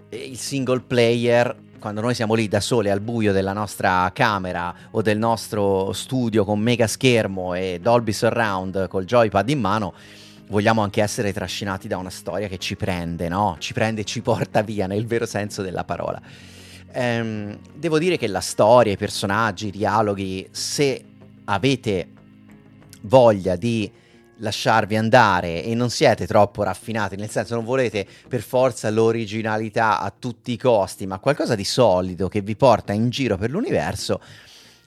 il 0.08 0.38
single 0.38 0.80
player 0.80 1.70
quando 1.82 2.00
noi 2.00 2.14
siamo 2.14 2.34
lì 2.34 2.46
da 2.46 2.60
soli 2.60 2.90
al 2.90 3.00
buio 3.00 3.32
della 3.32 3.52
nostra 3.52 4.08
camera 4.14 4.72
o 4.92 5.02
del 5.02 5.18
nostro 5.18 5.92
studio 5.92 6.44
con 6.44 6.60
mega 6.60 6.86
schermo 6.86 7.54
e 7.54 7.80
Dolby 7.82 8.12
Surround 8.12 8.86
col 8.86 9.04
joypad 9.04 9.48
in 9.48 9.58
mano, 9.58 9.92
vogliamo 10.46 10.80
anche 10.80 11.02
essere 11.02 11.32
trascinati 11.32 11.88
da 11.88 11.96
una 11.96 12.08
storia 12.08 12.46
che 12.46 12.58
ci 12.58 12.76
prende, 12.76 13.28
no? 13.28 13.56
Ci 13.58 13.72
prende 13.72 14.02
e 14.02 14.04
ci 14.04 14.22
porta 14.22 14.62
via 14.62 14.86
nel 14.86 15.06
vero 15.06 15.26
senso 15.26 15.60
della 15.60 15.82
parola. 15.82 16.22
Ehm, 16.92 17.58
devo 17.74 17.98
dire 17.98 18.16
che 18.16 18.28
la 18.28 18.38
storia, 18.38 18.92
i 18.92 18.96
personaggi, 18.96 19.66
i 19.66 19.72
dialoghi, 19.72 20.46
se 20.52 21.04
avete 21.46 22.08
voglia 23.00 23.56
di 23.56 23.90
lasciarvi 24.42 24.96
andare 24.96 25.64
e 25.64 25.74
non 25.74 25.88
siete 25.88 26.26
troppo 26.26 26.62
raffinati, 26.64 27.16
nel 27.16 27.30
senso 27.30 27.54
non 27.54 27.64
volete 27.64 28.06
per 28.28 28.42
forza 28.42 28.90
l'originalità 28.90 30.00
a 30.00 30.12
tutti 30.16 30.52
i 30.52 30.58
costi, 30.58 31.06
ma 31.06 31.18
qualcosa 31.18 31.54
di 31.54 31.64
solido 31.64 32.28
che 32.28 32.40
vi 32.40 32.56
porta 32.56 32.92
in 32.92 33.08
giro 33.08 33.36
per 33.38 33.50
l'universo, 33.50 34.20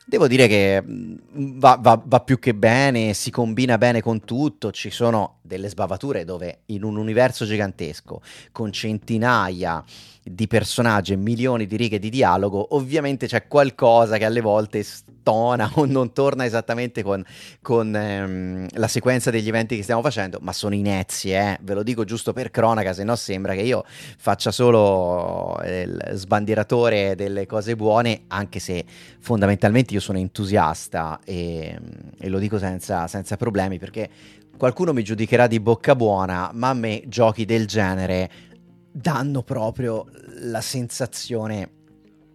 devo 0.05 0.27
dire 0.27 0.47
che 0.47 0.83
mm, 0.85 1.15
va, 1.57 1.77
va, 1.81 2.01
va 2.03 2.19
più 2.19 2.37
che 2.37 2.53
bene, 2.53 3.13
si 3.13 3.31
combina 3.31 3.77
bene 3.77 4.01
con 4.01 4.23
tutto, 4.25 4.71
ci 4.71 4.89
sono 4.89 5.37
delle 5.41 5.69
sbavature 5.69 6.25
dove 6.25 6.59
in 6.67 6.83
un 6.83 6.97
universo 6.97 7.45
gigantesco, 7.45 8.21
con 8.51 8.71
centinaia 8.73 9.83
di 10.27 10.47
personaggi 10.47 11.13
e 11.13 11.17
milioni 11.17 11.67
di 11.67 11.77
righe 11.77 11.99
di 11.99 12.09
dialogo, 12.09 12.75
ovviamente 12.75 13.27
c'è 13.27 13.47
qualcosa 13.47 14.17
che 14.17 14.25
alle 14.25 14.41
volte 14.41 14.81
stona 14.81 15.69
o 15.75 15.85
non 15.85 16.13
torna 16.13 16.45
esattamente 16.45 17.03
con, 17.03 17.23
con 17.61 17.95
ehm, 17.95 18.67
la 18.71 18.87
sequenza 18.87 19.29
degli 19.29 19.47
eventi 19.47 19.75
che 19.75 19.83
stiamo 19.83 20.01
facendo, 20.01 20.39
ma 20.41 20.51
sono 20.51 20.73
inezie, 20.73 21.39
eh? 21.39 21.57
ve 21.61 21.75
lo 21.75 21.83
dico 21.83 22.05
giusto 22.05 22.33
per 22.33 22.49
cronaca, 22.49 22.91
se 22.93 23.03
no 23.03 23.15
sembra 23.15 23.53
che 23.53 23.61
io 23.61 23.83
faccia 24.17 24.49
solo 24.49 25.59
il 25.63 26.11
sbandieratore 26.13 27.13
delle 27.15 27.45
cose 27.45 27.75
buone, 27.75 28.23
anche 28.27 28.57
se 28.57 28.83
fondamentalmente 29.19 29.93
io 29.93 29.99
sono 29.99 30.17
entusiasta 30.17 31.19
e, 31.23 31.77
e 32.17 32.29
lo 32.29 32.39
dico 32.39 32.57
senza, 32.57 33.05
senza 33.05 33.37
problemi 33.37 33.77
perché 33.77 34.09
qualcuno 34.57 34.91
mi 34.91 35.03
giudicherà 35.03 35.45
di 35.45 35.59
bocca 35.59 35.95
buona, 35.95 36.49
ma 36.53 36.69
a 36.69 36.73
me 36.73 37.03
giochi 37.05 37.45
del 37.45 37.67
genere 37.67 38.53
danno 38.97 39.43
proprio 39.43 40.05
la 40.39 40.61
sensazione 40.61 41.69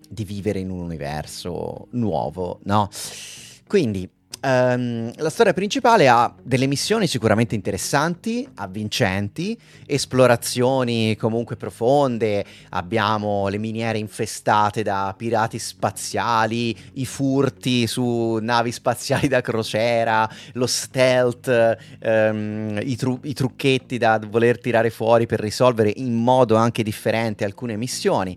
di 0.06 0.24
vivere 0.24 0.58
in 0.58 0.68
un 0.68 0.80
universo 0.80 1.86
nuovo, 1.92 2.60
no? 2.64 2.90
Quindi 3.66 4.06
Um, 4.42 5.12
la 5.16 5.28
storia 5.28 5.52
principale 5.52 6.08
ha 6.08 6.34
delle 6.42 6.66
missioni 6.66 7.06
sicuramente 7.06 7.54
interessanti, 7.54 8.48
avvincenti, 8.54 9.58
esplorazioni 9.84 11.14
comunque 11.16 11.56
profonde, 11.56 12.42
abbiamo 12.70 13.48
le 13.48 13.58
miniere 13.58 13.98
infestate 13.98 14.82
da 14.82 15.14
pirati 15.14 15.58
spaziali, 15.58 16.74
i 16.94 17.04
furti 17.04 17.86
su 17.86 18.38
navi 18.40 18.72
spaziali 18.72 19.28
da 19.28 19.42
crociera, 19.42 20.26
lo 20.54 20.66
stealth, 20.66 21.76
um, 22.02 22.80
i, 22.82 22.96
tru- 22.96 23.24
i 23.24 23.34
trucchetti 23.34 23.98
da 23.98 24.18
voler 24.26 24.58
tirare 24.58 24.88
fuori 24.88 25.26
per 25.26 25.40
risolvere 25.40 25.92
in 25.96 26.14
modo 26.14 26.56
anche 26.56 26.82
differente 26.82 27.44
alcune 27.44 27.76
missioni 27.76 28.34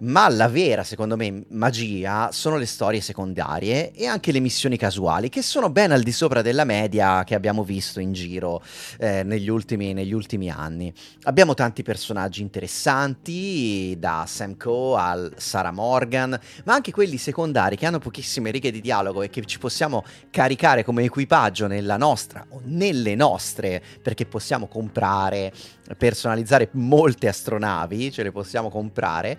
ma 0.00 0.28
la 0.28 0.48
vera, 0.48 0.84
secondo 0.84 1.16
me, 1.16 1.44
magia 1.48 2.30
sono 2.32 2.56
le 2.56 2.66
storie 2.66 3.00
secondarie 3.00 3.92
e 3.92 4.06
anche 4.06 4.32
le 4.32 4.40
missioni 4.40 4.76
casuali, 4.76 5.28
che 5.28 5.42
sono 5.42 5.70
ben 5.70 5.92
al 5.92 6.02
di 6.02 6.12
sopra 6.12 6.42
della 6.42 6.64
media 6.64 7.24
che 7.24 7.34
abbiamo 7.34 7.64
visto 7.64 8.00
in 8.00 8.12
giro 8.12 8.62
eh, 8.98 9.22
negli, 9.22 9.48
ultimi, 9.48 9.92
negli, 9.92 10.12
ultimi, 10.12 10.50
anni. 10.50 10.92
Abbiamo 11.24 11.54
tanti 11.54 11.82
personaggi 11.82 12.42
interessanti, 12.42 13.96
da 13.98 14.24
Sam 14.26 14.56
Coe 14.56 14.98
al 14.98 15.32
Sarah 15.36 15.72
Morgan, 15.72 16.38
ma 16.64 16.74
anche 16.74 16.92
quelli 16.92 17.18
secondari 17.18 17.76
che 17.76 17.86
hanno 17.86 17.98
pochissime 17.98 18.50
righe 18.50 18.70
di 18.70 18.80
dialogo 18.80 19.22
e 19.22 19.28
che 19.28 19.44
ci 19.44 19.58
possiamo 19.58 20.04
caricare 20.30 20.84
come 20.84 21.04
equipaggio 21.04 21.66
nella 21.66 21.96
nostra 21.96 22.44
o 22.48 22.60
nelle 22.64 23.14
nostre, 23.14 23.82
perché 24.02 24.26
possiamo 24.26 24.66
comprare 24.66 25.52
personalizzare 25.96 26.68
molte 26.72 27.28
astronavi, 27.28 28.12
ce 28.12 28.22
le 28.22 28.32
possiamo 28.32 28.70
comprare. 28.70 29.38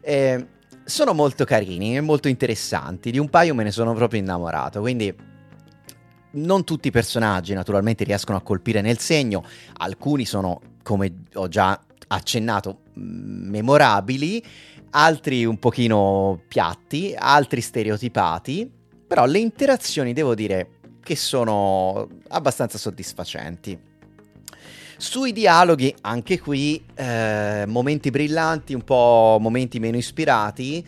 Eh, 0.00 0.46
sono 0.84 1.12
molto 1.12 1.44
carini 1.44 1.96
e 1.96 2.00
molto 2.00 2.28
interessanti. 2.28 3.10
Di 3.10 3.18
un 3.18 3.28
paio 3.28 3.54
me 3.54 3.64
ne 3.64 3.70
sono 3.70 3.94
proprio 3.94 4.20
innamorato. 4.20 4.80
Quindi 4.80 5.14
non 6.32 6.64
tutti 6.64 6.88
i 6.88 6.90
personaggi 6.90 7.54
naturalmente 7.54 8.04
riescono 8.04 8.38
a 8.38 8.42
colpire 8.42 8.80
nel 8.80 8.98
segno, 8.98 9.44
alcuni 9.78 10.24
sono, 10.24 10.60
come 10.82 11.22
ho 11.34 11.48
già 11.48 11.80
accennato, 12.08 12.82
memorabili, 12.94 14.44
altri 14.90 15.44
un 15.44 15.58
pochino 15.58 16.40
piatti, 16.46 17.14
altri 17.16 17.60
stereotipati, 17.60 18.70
però 19.06 19.26
le 19.26 19.38
interazioni 19.38 20.12
devo 20.12 20.34
dire 20.34 20.78
che 21.02 21.16
sono 21.16 22.08
abbastanza 22.28 22.78
soddisfacenti. 22.78 23.89
Sui 25.00 25.32
dialoghi, 25.32 25.94
anche 26.02 26.38
qui, 26.38 26.84
eh, 26.94 27.64
momenti 27.66 28.10
brillanti, 28.10 28.74
un 28.74 28.82
po' 28.82 29.38
momenti 29.40 29.78
meno 29.80 29.96
ispirati. 29.96 30.86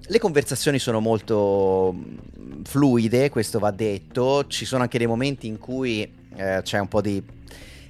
Le 0.00 0.18
conversazioni 0.18 0.78
sono 0.78 1.00
molto 1.00 1.94
mm, 1.94 2.62
fluide, 2.62 3.28
questo 3.28 3.58
va 3.58 3.70
detto. 3.70 4.46
Ci 4.46 4.64
sono 4.64 4.80
anche 4.80 4.96
dei 4.96 5.06
momenti 5.06 5.46
in 5.46 5.58
cui 5.58 6.10
eh, 6.36 6.60
c'è 6.62 6.78
un 6.78 6.88
po' 6.88 7.02
di 7.02 7.22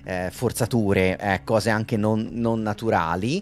eh, 0.02 0.30
forzature, 0.32 1.16
eh, 1.16 1.42
cose 1.44 1.70
anche 1.70 1.96
non, 1.96 2.30
non 2.32 2.62
naturali 2.62 3.40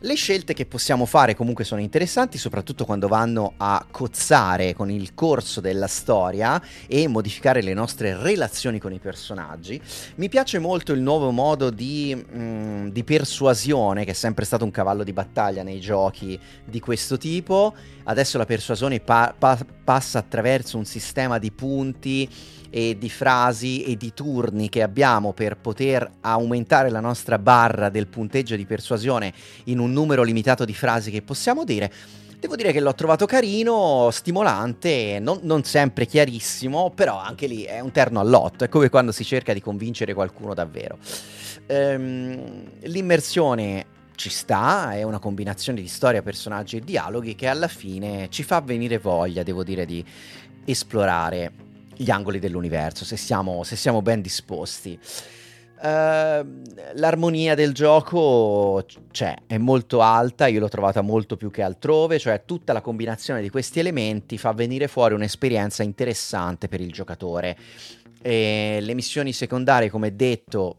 le 0.00 0.14
scelte 0.14 0.54
che 0.54 0.66
possiamo 0.66 1.06
fare 1.06 1.34
comunque 1.34 1.64
sono 1.64 1.80
interessanti, 1.80 2.38
soprattutto 2.38 2.84
quando 2.84 3.08
vanno 3.08 3.54
a 3.56 3.86
cozzare 3.90 4.74
con 4.74 4.90
il 4.90 5.14
corso 5.14 5.60
della 5.60 5.86
storia 5.86 6.60
e 6.86 7.08
modificare 7.08 7.62
le 7.62 7.74
nostre 7.74 8.16
relazioni 8.16 8.78
con 8.78 8.92
i 8.92 8.98
personaggi. 8.98 9.80
Mi 10.16 10.28
piace 10.28 10.58
molto 10.58 10.92
il 10.92 11.00
nuovo 11.00 11.30
modo 11.30 11.70
di, 11.70 12.14
mm, 12.14 12.88
di 12.88 13.04
persuasione, 13.04 14.04
che 14.04 14.10
è 14.10 14.14
sempre 14.14 14.44
stato 14.44 14.64
un 14.64 14.70
cavallo 14.70 15.04
di 15.04 15.12
battaglia 15.12 15.62
nei 15.62 15.80
giochi 15.80 16.38
di 16.64 16.80
questo 16.80 17.16
tipo. 17.16 17.74
Adesso 18.04 18.36
la 18.36 18.46
persuasione 18.46 19.00
pa- 19.00 19.34
pa- 19.36 19.64
passa 19.82 20.18
attraverso 20.18 20.76
un 20.76 20.84
sistema 20.84 21.38
di 21.38 21.50
punti 21.50 22.28
e 22.76 22.98
di 22.98 23.08
frasi 23.08 23.84
e 23.84 23.96
di 23.96 24.12
turni 24.12 24.68
che 24.68 24.82
abbiamo 24.82 25.32
per 25.32 25.56
poter 25.56 26.10
aumentare 26.22 26.90
la 26.90 26.98
nostra 26.98 27.38
barra 27.38 27.88
del 27.88 28.08
punteggio 28.08 28.56
di 28.56 28.66
persuasione 28.66 29.32
in 29.66 29.78
un 29.78 29.92
numero 29.92 30.24
limitato 30.24 30.64
di 30.64 30.74
frasi 30.74 31.12
che 31.12 31.22
possiamo 31.22 31.62
dire. 31.62 31.92
Devo 32.40 32.56
dire 32.56 32.72
che 32.72 32.80
l'ho 32.80 32.92
trovato 32.96 33.26
carino, 33.26 34.08
stimolante, 34.10 35.20
non, 35.20 35.38
non, 35.42 35.62
sempre 35.62 36.04
chiarissimo, 36.04 36.90
però 36.90 37.16
anche 37.16 37.46
lì 37.46 37.62
è 37.62 37.78
un 37.78 37.92
terno 37.92 38.18
all'otto, 38.18 38.64
è 38.64 38.68
come 38.68 38.88
quando 38.88 39.12
si 39.12 39.22
cerca 39.22 39.52
di 39.52 39.60
convincere 39.60 40.12
qualcuno 40.12 40.52
davvero. 40.52 40.98
Ehm, 41.66 42.64
l'immersione 42.80 43.86
ci 44.16 44.30
sta, 44.30 44.94
è 44.94 45.04
una 45.04 45.20
combinazione 45.20 45.80
di 45.80 45.86
storia, 45.86 46.22
personaggi 46.22 46.78
e 46.78 46.80
dialoghi 46.80 47.36
che 47.36 47.46
alla 47.46 47.68
fine 47.68 48.26
ci 48.30 48.42
fa 48.42 48.60
venire 48.60 48.98
voglia, 48.98 49.44
devo 49.44 49.62
dire, 49.62 49.86
di 49.86 50.04
esplorare 50.64 51.63
gli 51.96 52.10
angoli 52.10 52.38
dell'universo, 52.38 53.04
se 53.04 53.16
siamo, 53.16 53.62
se 53.62 53.76
siamo 53.76 54.02
ben 54.02 54.20
disposti. 54.20 54.98
Uh, 55.76 56.62
l'armonia 56.94 57.54
del 57.54 57.74
gioco 57.74 58.86
c'è, 59.10 59.34
è 59.46 59.58
molto 59.58 60.00
alta, 60.00 60.46
io 60.46 60.60
l'ho 60.60 60.68
trovata 60.68 61.02
molto 61.02 61.36
più 61.36 61.50
che 61.50 61.62
altrove, 61.62 62.18
cioè 62.18 62.44
tutta 62.46 62.72
la 62.72 62.80
combinazione 62.80 63.42
di 63.42 63.50
questi 63.50 63.80
elementi 63.80 64.38
fa 64.38 64.52
venire 64.52 64.88
fuori 64.88 65.12
un'esperienza 65.12 65.82
interessante 65.82 66.68
per 66.68 66.80
il 66.80 66.90
giocatore. 66.90 67.56
E 68.22 68.78
le 68.80 68.94
missioni 68.94 69.34
secondarie, 69.34 69.90
come 69.90 70.16
detto, 70.16 70.78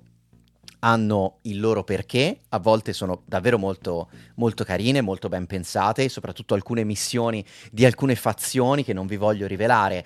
hanno 0.79 1.39
il 1.43 1.59
loro 1.59 1.83
perché, 1.83 2.39
a 2.49 2.59
volte 2.59 2.93
sono 2.93 3.21
davvero 3.25 3.59
molto, 3.59 4.09
molto 4.35 4.63
carine, 4.63 5.01
molto 5.01 5.29
ben 5.29 5.45
pensate, 5.45 6.09
soprattutto 6.09 6.55
alcune 6.55 6.83
missioni 6.83 7.45
di 7.71 7.85
alcune 7.85 8.15
fazioni 8.15 8.83
che 8.83 8.93
non 8.93 9.05
vi 9.05 9.17
voglio 9.17 9.45
rivelare 9.45 10.05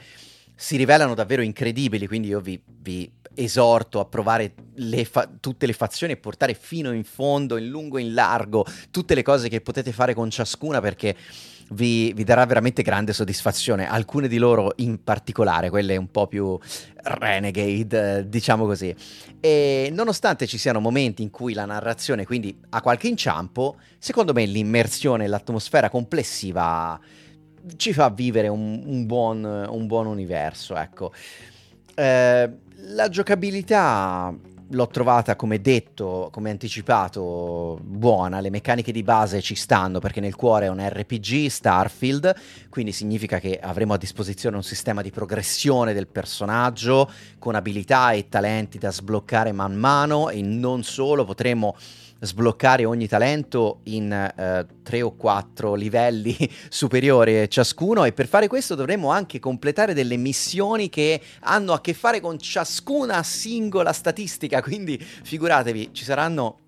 si 0.62 0.76
rivelano 0.76 1.14
davvero 1.14 1.42
incredibili, 1.42 2.06
quindi 2.06 2.28
io 2.28 2.42
vi, 2.42 2.62
vi 2.66 3.10
esorto 3.34 4.02
a 4.02 4.06
provare 4.06 4.54
le 4.76 5.06
fa- 5.06 5.30
tutte 5.40 5.66
le 5.66 5.72
fazioni 5.72 6.12
e 6.12 6.18
portare 6.18 6.54
fino 6.54 6.92
in 6.92 7.06
fondo, 7.06 7.56
in 7.56 7.70
lungo 7.70 7.98
e 7.98 8.02
in 8.02 8.14
largo, 8.14 8.66
tutte 8.92 9.16
le 9.16 9.24
cose 9.24 9.48
che 9.48 9.62
potete 9.62 9.94
fare 9.94 10.14
con 10.14 10.30
ciascuna 10.30 10.82
perché 10.82 11.16
vi, 11.70 12.12
vi, 12.12 12.26
darà 12.26 12.46
veramente 12.46 12.82
grande 12.82 13.14
soddisfazione. 13.14 13.88
Alcune 13.88 14.28
di 14.28 14.38
loro 14.38 14.74
in 14.78 15.02
particolare, 15.02 15.70
quelle 15.70 15.96
un 15.96 16.12
po' 16.12 16.28
più 16.28 16.60
renegade, 17.04 18.28
diciamo 18.28 18.66
così. 18.66 18.94
E 19.40 19.90
nonostante 19.94 20.46
ci 20.46 20.58
siano 20.58 20.82
momenti 20.82 21.22
in 21.22 21.30
cui 21.30 21.54
la 21.54 21.64
narrazione 21.64 22.26
quindi 22.26 22.60
ha 22.72 22.82
qualche 22.82 23.08
inciampo, 23.08 23.78
secondo 23.98 24.34
me 24.34 24.46
l'immersione 24.46 25.24
e 25.24 25.28
l'atmosfera 25.30 25.90
complessiva 25.90 27.00
ci 27.76 27.94
fa 27.94 28.10
vivere 28.10 28.48
un, 28.48 28.84
un, 28.86 29.06
buon, 29.06 29.44
un 29.44 29.88
buon, 29.88 30.08
universo, 30.08 30.76
ecco. 30.76 31.12
Eh, 31.96 32.50
la 32.76 33.10
giocabilità 33.10 34.34
l'ho 34.72 34.88
trovata, 34.88 35.36
come 35.36 35.62
detto, 35.62 36.30
come 36.32 36.50
anticipato, 36.50 37.80
buona. 37.82 38.40
Le 38.40 38.50
meccaniche 38.50 38.92
di 38.92 39.04
base 39.04 39.42
ci 39.42 39.56
stanno 39.56 40.00
perché 40.00 40.20
nel 40.20 40.36
cuore 40.36 40.66
è 40.66 40.70
un 40.70 40.80
RPG 40.80 41.48
Starfield, 41.48 42.36
quindi 42.70 42.92
significa 42.92 43.40
che 43.40 43.60
avremo 43.60 43.94
a 43.94 43.98
disposizione 43.98 44.56
un 44.56 44.64
sistema 44.64 45.02
di 45.02 45.12
progressione 45.12 45.94
del 45.94 46.08
personaggio 46.08 47.10
con 47.40 47.56
abilità 47.56 48.12
e 48.12 48.30
talenti 48.30 48.78
da 48.78 48.92
sbloccare 48.92 49.52
man 49.52 49.76
mano 49.76 50.30
e 50.30 50.42
non 50.42 50.84
solo 50.84 51.26
potremo 51.26 51.76
sbloccare 52.20 52.86
ogni 52.86 53.08
talento 53.08 53.80
in 53.84 54.12
eh, 54.12 54.66
tre 54.84 55.02
o 55.02 55.16
quattro 55.16 55.76
livelli 55.76 56.36
superiori 56.70 57.50
ciascuno. 57.50 58.04
E 58.06 58.14
per 58.14 58.28
fare 58.28 58.48
questo 58.48 58.76
dovremo 58.76 59.10
anche 59.10 59.40
completare 59.40 59.94
delle 59.94 60.18
missioni 60.18 60.90
che 60.90 61.22
hanno 61.42 61.74
a 61.74 61.82
che 61.82 61.94
fare 61.94 62.20
con 62.20 62.40
ciascuna 62.40 63.24
singola 63.24 63.94
statistica, 63.94 64.62
quindi 64.64 64.98
figuratevi, 64.98 65.90
ci 65.92 66.04
saranno 66.04 66.60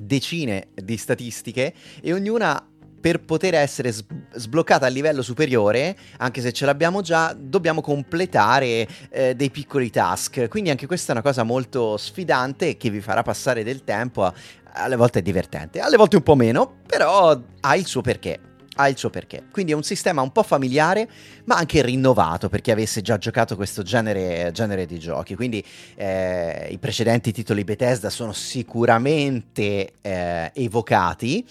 decine 0.00 0.68
di 0.74 0.96
statistiche 0.96 1.74
e 2.00 2.12
ognuna 2.12 2.64
per 3.00 3.20
poter 3.20 3.54
essere 3.54 3.92
sbloccata 3.92 4.86
a 4.86 4.88
livello 4.88 5.22
superiore, 5.22 5.96
anche 6.18 6.40
se 6.40 6.52
ce 6.52 6.64
l'abbiamo 6.64 7.00
già, 7.00 7.34
dobbiamo 7.38 7.80
completare 7.80 8.86
eh, 9.10 9.34
dei 9.34 9.50
piccoli 9.50 9.90
task. 9.90 10.48
Quindi 10.48 10.70
anche 10.70 10.86
questa 10.86 11.12
è 11.12 11.12
una 11.12 11.22
cosa 11.22 11.42
molto 11.42 11.96
sfidante 11.96 12.76
che 12.76 12.90
vi 12.90 13.00
farà 13.00 13.22
passare 13.22 13.62
del 13.62 13.84
tempo. 13.84 14.32
alle 14.72 14.96
volte 14.96 15.20
è 15.20 15.22
divertente, 15.22 15.80
alle 15.80 15.96
volte 15.96 16.16
un 16.16 16.22
po' 16.22 16.36
meno, 16.36 16.76
però 16.86 17.38
ha 17.60 17.76
il 17.76 17.86
suo 17.86 18.00
perché 18.00 18.40
ha 18.78 18.88
il 18.88 18.96
suo 18.96 19.10
perché. 19.10 19.44
Quindi 19.50 19.72
è 19.72 19.74
un 19.74 19.82
sistema 19.82 20.22
un 20.22 20.30
po' 20.30 20.42
familiare, 20.42 21.08
ma 21.44 21.56
anche 21.56 21.82
rinnovato 21.82 22.48
per 22.48 22.60
chi 22.60 22.70
avesse 22.70 23.02
già 23.02 23.18
giocato 23.18 23.56
questo 23.56 23.82
genere, 23.82 24.50
genere 24.52 24.86
di 24.86 24.98
giochi. 24.98 25.34
Quindi 25.34 25.64
eh, 25.96 26.68
i 26.70 26.78
precedenti 26.78 27.32
titoli 27.32 27.64
Bethesda 27.64 28.08
sono 28.08 28.32
sicuramente 28.32 29.94
eh, 30.00 30.50
evocati 30.54 31.44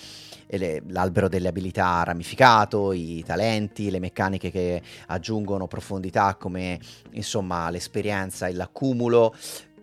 l'albero 0.88 1.28
delle 1.28 1.50
abilità 1.50 2.04
ramificato, 2.04 2.94
i 2.94 3.24
talenti, 3.26 3.90
le 3.90 4.00
meccaniche 4.00 4.52
che 4.52 4.82
aggiungono 5.08 5.68
profondità 5.68 6.36
come 6.36 6.80
insomma 7.12 7.70
l'esperienza 7.70 8.48
e 8.48 8.54
l'accumulo. 8.54 9.36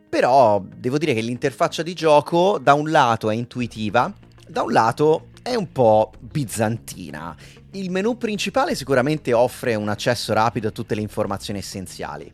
Però 0.08 0.64
devo 0.64 0.96
dire 0.96 1.12
che 1.12 1.20
l'interfaccia 1.20 1.82
di 1.82 1.92
gioco 1.92 2.58
da 2.58 2.74
un 2.74 2.90
lato 2.90 3.30
è 3.30 3.34
intuitiva, 3.34 4.12
da 4.46 4.62
un 4.62 4.72
lato 4.72 5.28
è 5.42 5.54
un 5.54 5.70
po' 5.72 6.12
bizantina. 6.18 7.36
Il 7.72 7.90
menu 7.90 8.16
principale 8.16 8.74
sicuramente 8.74 9.32
offre 9.32 9.74
un 9.74 9.88
accesso 9.88 10.32
rapido 10.32 10.68
a 10.68 10.70
tutte 10.70 10.94
le 10.94 11.00
informazioni 11.00 11.58
essenziali. 11.58 12.32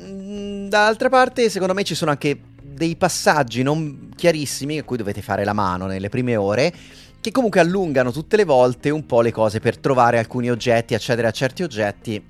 Mm, 0.00 0.68
dall'altra 0.68 1.08
parte, 1.08 1.50
secondo 1.50 1.74
me 1.74 1.82
ci 1.82 1.94
sono 1.94 2.12
anche 2.12 2.40
dei 2.62 2.96
passaggi 2.96 3.62
non 3.62 4.10
chiarissimi 4.16 4.78
a 4.78 4.84
cui 4.84 4.96
dovete 4.96 5.20
fare 5.20 5.44
la 5.44 5.52
mano 5.52 5.86
nelle 5.86 6.08
prime 6.08 6.36
ore 6.36 6.72
che 7.20 7.30
comunque 7.30 7.60
allungano 7.60 8.12
tutte 8.12 8.36
le 8.36 8.44
volte 8.44 8.90
un 8.90 9.04
po' 9.04 9.20
le 9.20 9.30
cose 9.30 9.60
per 9.60 9.76
trovare 9.78 10.18
alcuni 10.18 10.50
oggetti, 10.50 10.94
accedere 10.94 11.28
a 11.28 11.32
certi 11.32 11.62
oggetti. 11.62 12.22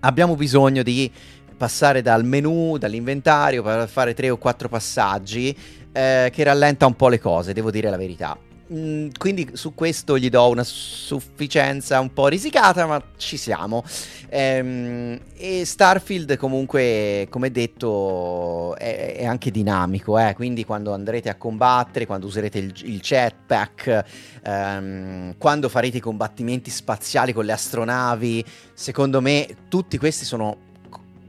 Abbiamo 0.00 0.36
bisogno 0.36 0.82
di 0.82 1.10
passare 1.56 2.02
dal 2.02 2.24
menu, 2.24 2.76
dall'inventario, 2.78 3.62
per 3.62 3.88
fare 3.88 4.14
tre 4.14 4.30
o 4.30 4.36
quattro 4.36 4.68
passaggi, 4.68 5.56
eh, 5.92 6.30
che 6.32 6.44
rallenta 6.44 6.86
un 6.86 6.94
po' 6.94 7.08
le 7.08 7.18
cose, 7.18 7.52
devo 7.52 7.70
dire 7.70 7.90
la 7.90 7.96
verità. 7.96 8.47
Mm, 8.70 9.08
quindi 9.16 9.50
su 9.54 9.74
questo 9.74 10.18
gli 10.18 10.28
do 10.28 10.46
una 10.48 10.62
sufficienza 10.62 12.00
un 12.00 12.12
po' 12.12 12.28
risicata, 12.28 12.84
ma 12.84 13.02
ci 13.16 13.38
siamo. 13.38 13.82
Ehm, 14.28 15.18
e 15.34 15.64
Starfield 15.64 16.36
comunque, 16.36 17.28
come 17.30 17.50
detto, 17.50 18.76
è, 18.76 19.16
è 19.16 19.24
anche 19.24 19.50
dinamico, 19.50 20.18
eh? 20.18 20.34
quindi 20.34 20.66
quando 20.66 20.92
andrete 20.92 21.30
a 21.30 21.36
combattere, 21.36 22.04
quando 22.04 22.26
userete 22.26 22.58
il, 22.58 22.74
il 22.84 23.00
jetpack, 23.00 24.04
ehm, 24.42 25.36
quando 25.38 25.70
farete 25.70 25.96
i 25.96 26.00
combattimenti 26.00 26.68
spaziali 26.70 27.32
con 27.32 27.46
le 27.46 27.52
astronavi, 27.52 28.44
secondo 28.74 29.22
me 29.22 29.48
tutti 29.68 29.96
questi 29.96 30.26
sono 30.26 30.66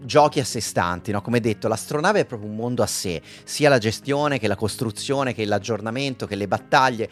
giochi 0.02 0.40
a 0.40 0.46
sé 0.46 0.60
stanti, 0.60 1.12
no? 1.12 1.22
come 1.22 1.40
detto 1.40 1.68
l'astronave 1.68 2.22
è 2.22 2.26
proprio 2.26 2.50
un 2.50 2.56
mondo 2.56 2.84
a 2.84 2.88
sé, 2.88 3.22
sia 3.44 3.70
la 3.70 3.78
gestione 3.78 4.40
che 4.40 4.48
la 4.48 4.56
costruzione 4.56 5.34
che 5.34 5.46
l'aggiornamento 5.46 6.26
che 6.26 6.36
le 6.36 6.48
battaglie. 6.48 7.10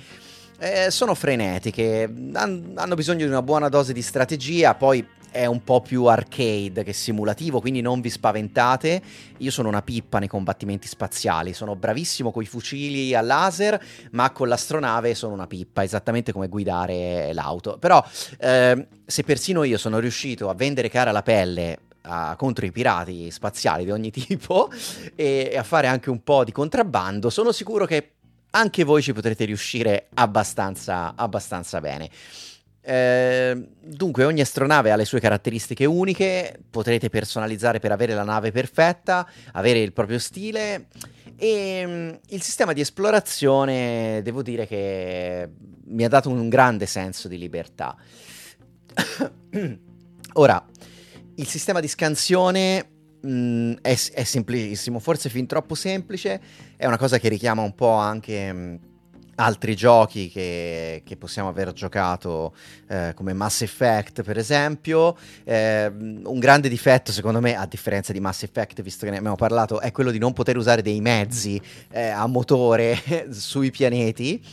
Eh, 0.60 0.89
sono 0.89 1.13
frenetiche, 1.13 2.12
han- 2.34 2.71
hanno 2.76 2.95
bisogno 2.95 3.26
di 3.26 3.30
una 3.30 3.43
buona 3.43 3.69
dose 3.69 3.93
di 3.93 4.02
strategia, 4.02 4.73
poi 4.73 5.06
è 5.30 5.45
un 5.45 5.63
po' 5.63 5.82
più 5.82 6.06
arcade 6.06 6.84
che 6.84 6.93
simulativo, 6.93 7.60
quindi 7.62 7.82
non 7.82 8.02
vi 8.02 8.10
spaventate. 8.10 9.02
Io 9.38 9.52
sono 9.52 9.67
una 9.67 9.84
pippa 9.84 10.17
nei 10.17 10.28
combattimenti 10.28 10.88
spaziali, 10.88 11.54
sono 11.54 11.76
bravissimo 11.76 12.32
con 12.32 12.41
i 12.41 12.47
fucili 12.47 13.13
a 13.13 13.21
laser, 13.21 13.80
ma 14.12 14.32
con 14.32 14.47
l'astronave 14.47 15.13
sono 15.13 15.34
una 15.34 15.45
pippa, 15.45 15.84
esattamente 15.84 16.32
come 16.32 16.47
guidare 16.47 17.32
l'auto. 17.34 17.78
Però 17.78 18.04
eh, 18.39 18.88
se 19.06 19.23
persino 19.23 19.63
io 19.63 19.78
sono 19.78 20.00
riuscito 20.00 20.50
a 20.50 20.56
vendere 20.56 20.89
cara 20.89 21.12
la 21.12 21.21
pelle 21.21 21.80
a, 22.08 22.36
contro 22.36 22.65
i 22.65 22.72
pirati 22.72 23.30
spaziali 23.32 23.84
di 23.84 23.91
ogni 23.91 24.10
tipo 24.12 24.70
e, 25.15 25.50
e 25.52 25.58
a 25.58 25.63
fare 25.63 25.88
anche 25.88 26.10
un 26.10 26.24
po' 26.24 26.43
di 26.43 26.52
contrabbando, 26.52 27.30
sono 27.30 27.52
sicuro 27.52 27.86
che 27.86 28.12
anche 28.52 28.84
voi 28.84 29.02
ci 29.02 29.13
potrete 29.13 29.46
riuscire 29.46 30.08
abbastanza, 30.13 31.13
abbastanza 31.15 31.80
bene. 31.80 32.10
Eh, 32.82 33.67
dunque, 33.82 34.24
ogni 34.24 34.39
astronave 34.39 34.91
ha 34.91 34.96
le 34.96 35.04
sue 35.04 35.20
caratteristiche 35.20 35.84
uniche, 35.84 36.58
potrete 36.70 37.10
personalizzare 37.10 37.80
per 37.80 37.91
avere 37.91 38.13
la 38.13 38.24
nave 38.24 38.52
perfetta, 38.52 39.28
avere 39.52 39.80
il 39.80 39.91
proprio 39.91 40.20
stile. 40.20 40.88
E 41.36 41.84
mm, 41.86 42.10
il 42.30 42.41
sistema 42.41 42.72
di 42.72 42.80
esplorazione, 42.80 44.22
devo 44.24 44.41
dire 44.41 44.65
che 44.65 45.50
mi 45.88 46.06
ha 46.06 46.10
dato 46.10 46.30
un 46.30 46.48
grande 46.48 46.86
senso 46.86 47.28
di 47.28 47.38
libertà. 47.38 47.96
Ora, 50.34 50.65
il 51.38 51.47
sistema 51.47 51.80
di 51.80 51.88
scansione 51.88 52.86
mh, 53.21 53.30
mm, 53.30 53.71
è, 53.82 53.97
è, 54.13 54.23
semplicissimo, 54.23 55.00
forse 55.00 55.30
fin 55.30 55.45
troppo 55.47 55.76
semplice, 55.76 56.39
è 56.76 56.86
una 56.86 56.97
cosa 56.97 57.17
che 57.19 57.30
richiama 57.30 57.62
un 57.62 57.76
po' 57.76 57.93
anche... 57.93 58.54
Mh, 58.54 58.58
mm, 58.58 58.76
altri 59.39 59.76
giochi 59.76 60.30
che, 60.30 61.04
che, 61.06 61.15
possiamo 61.15 61.50
aver 61.50 61.71
giocato 61.71 62.56
eh, 62.88 63.12
come 63.13 63.34
Mass 63.34 63.62
Effect 63.62 64.23
per 64.23 64.36
esempio. 64.36 65.15
Eh, 65.43 65.86
un 65.88 66.39
grande 66.39 66.69
difetto 66.69 67.12
secondo 67.12 67.39
me 67.39 67.56
a 67.56 67.67
differenza 67.67 68.13
di 68.13 68.19
Mass 68.19 68.41
Effect 68.41 68.82
visto 68.82 69.06
che 69.06 69.12
ne 69.12 69.17
abbiamo 69.17 69.36
parlato 69.36 69.80
è 69.80 69.91
quello 69.91 70.10
di 70.10 70.17
non 70.17 70.34
poter 70.34 70.58
usare 70.58 70.82
dei 70.82 71.02
mezzi 71.02 71.62
eh, 71.91 72.08
a 72.08 72.26
motore 72.26 72.97
sui 73.30 73.69
pianeti. 73.69 74.43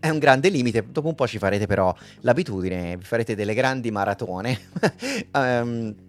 È 0.00 0.08
un 0.08 0.20
grande 0.20 0.48
limite, 0.50 0.86
dopo 0.88 1.08
un 1.08 1.16
po' 1.16 1.26
ci 1.26 1.38
farete 1.38 1.66
però 1.66 1.92
l'abitudine, 2.20 2.96
vi 2.96 3.04
farete 3.04 3.34
delle 3.34 3.54
grandi 3.54 3.90
maratone. 3.90 4.56
Um, 5.32 5.94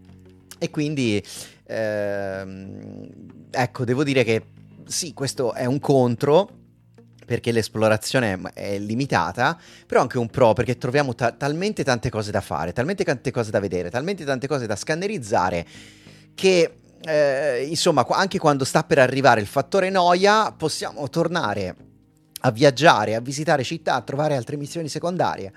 E 0.60 0.70
quindi, 0.70 1.24
ehm, 1.66 3.10
ecco, 3.50 3.86
devo 3.86 4.04
dire 4.04 4.24
che 4.24 4.44
sì, 4.86 5.14
questo 5.14 5.54
è 5.54 5.66
un 5.66 5.80
contro, 5.80 6.60
perché 7.30 7.52
l'esplorazione 7.52 8.42
è 8.56 8.80
limitata, 8.80 9.56
però 9.86 10.02
anche 10.02 10.18
un 10.18 10.30
pro 10.30 10.54
perché 10.54 10.80
troviamo 10.80 11.14
ta- 11.14 11.32
talmente 11.32 11.84
tante 11.84 12.10
cose 12.10 12.32
da 12.32 12.42
fare, 12.42 12.74
talmente 12.74 13.04
tante 13.04 13.30
cose 13.30 13.52
da 13.52 13.60
vedere, 13.60 13.92
talmente 13.92 14.26
tante 14.26 14.48
cose 14.48 14.66
da 14.66 14.76
scannerizzare 14.76 15.64
che 16.34 16.80
eh, 17.02 17.68
insomma 17.70 18.04
anche 18.10 18.40
quando 18.40 18.66
sta 18.66 18.84
per 18.84 18.98
arrivare 18.98 19.42
il 19.42 19.48
fattore 19.48 19.92
noia 19.92 20.52
possiamo 20.58 21.08
tornare 21.08 21.76
a 22.42 22.52
viaggiare, 22.52 23.14
a 23.14 23.22
visitare 23.22 23.64
città, 23.64 23.94
a 23.94 24.02
trovare 24.02 24.36
altre 24.36 24.58
missioni 24.58 24.90
secondarie 24.90 25.54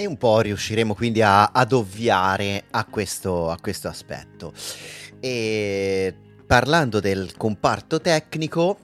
E 0.00 0.06
un 0.06 0.16
po' 0.16 0.38
riusciremo 0.38 0.94
quindi 0.94 1.22
a, 1.22 1.46
ad 1.46 1.72
ovviare 1.72 2.66
a 2.70 2.84
questo, 2.84 3.50
a 3.50 3.58
questo 3.60 3.88
aspetto. 3.88 4.52
E 5.18 6.14
parlando 6.46 7.00
del 7.00 7.36
comparto 7.36 8.00
tecnico, 8.00 8.78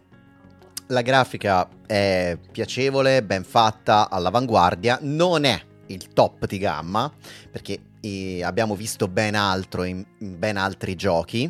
la 0.88 1.03
grafica 1.03 1.68
è 1.87 2.37
piacevole, 2.50 3.22
ben 3.22 3.44
fatta, 3.44 4.11
all'avanguardia, 4.11 4.98
non 5.03 5.44
è 5.44 5.62
il 5.87 6.09
top 6.09 6.46
di 6.46 6.59
gamma, 6.59 7.09
perché 7.48 7.79
eh, 8.00 8.42
abbiamo 8.42 8.74
visto 8.74 9.07
ben 9.07 9.37
altro 9.37 9.85
in, 9.85 10.05
in 10.18 10.37
ben 10.37 10.57
altri 10.57 10.96
giochi. 10.96 11.48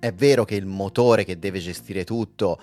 È 0.00 0.12
vero 0.12 0.44
che 0.44 0.56
il 0.56 0.66
motore 0.66 1.24
che 1.24 1.38
deve 1.38 1.60
gestire 1.60 2.02
tutto 2.02 2.60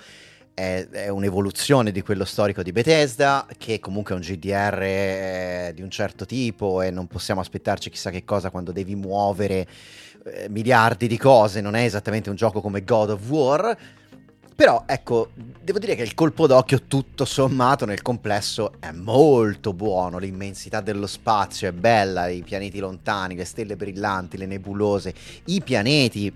è, 0.62 0.88
è, 0.90 1.10
un'evoluzione 1.10 1.92
di 1.92 2.02
quello 2.02 2.24
storico 2.24 2.62
di 2.62 2.72
Bethesda, 2.72 3.48
che 3.58 3.80
comunque 3.80 4.14
è 4.14 4.18
un 4.18 4.24
GDR 4.24 4.80
eh, 4.82 5.72
di 5.74 5.82
un 5.82 5.90
certo 5.90 6.26
tipo 6.26 6.84
e 6.84 6.92
non 6.92 7.08
possiamo 7.08 7.42
aspettarci 7.42 7.90
chissà 7.90 8.12
che 8.12 8.24
cosa 8.24 8.52
quando 8.52 8.72
devi 8.72 8.96
muovere 8.96 9.68
eh, 10.24 10.48
miliardi 10.50 11.08
di 11.08 11.18
cose, 11.18 11.62
non 11.62 11.74
è 11.74 11.84
esattamente 11.84 12.30
un 12.30 12.36
gioco 12.36 12.62
come 12.62 12.84
God 12.84 13.10
of 13.10 13.28
War. 13.28 13.78
Però 14.54 14.84
ecco, 14.86 15.32
devo 15.34 15.80
dire 15.80 15.96
che 15.96 16.04
il 16.04 16.14
colpo 16.14 16.46
d'occhio 16.46 16.84
tutto 16.84 17.26
sommato 17.26 17.86
nel 17.86 18.04
complesso 18.04 18.74
è 18.80 18.92
molto 18.92 19.74
buono, 19.74 20.20
l'immensità 20.20 20.82
dello 20.82 21.08
spazio 21.08 21.68
è 21.68 21.72
bella, 21.72 22.28
i 22.28 22.44
pianeti 22.44 22.78
lontani, 22.78 23.36
le 23.36 23.46
stelle 23.46 23.76
brillanti, 23.76 24.38
le 24.38 24.46
nebulose, 24.46 25.16
i 25.46 25.62
pianeti 25.62 26.32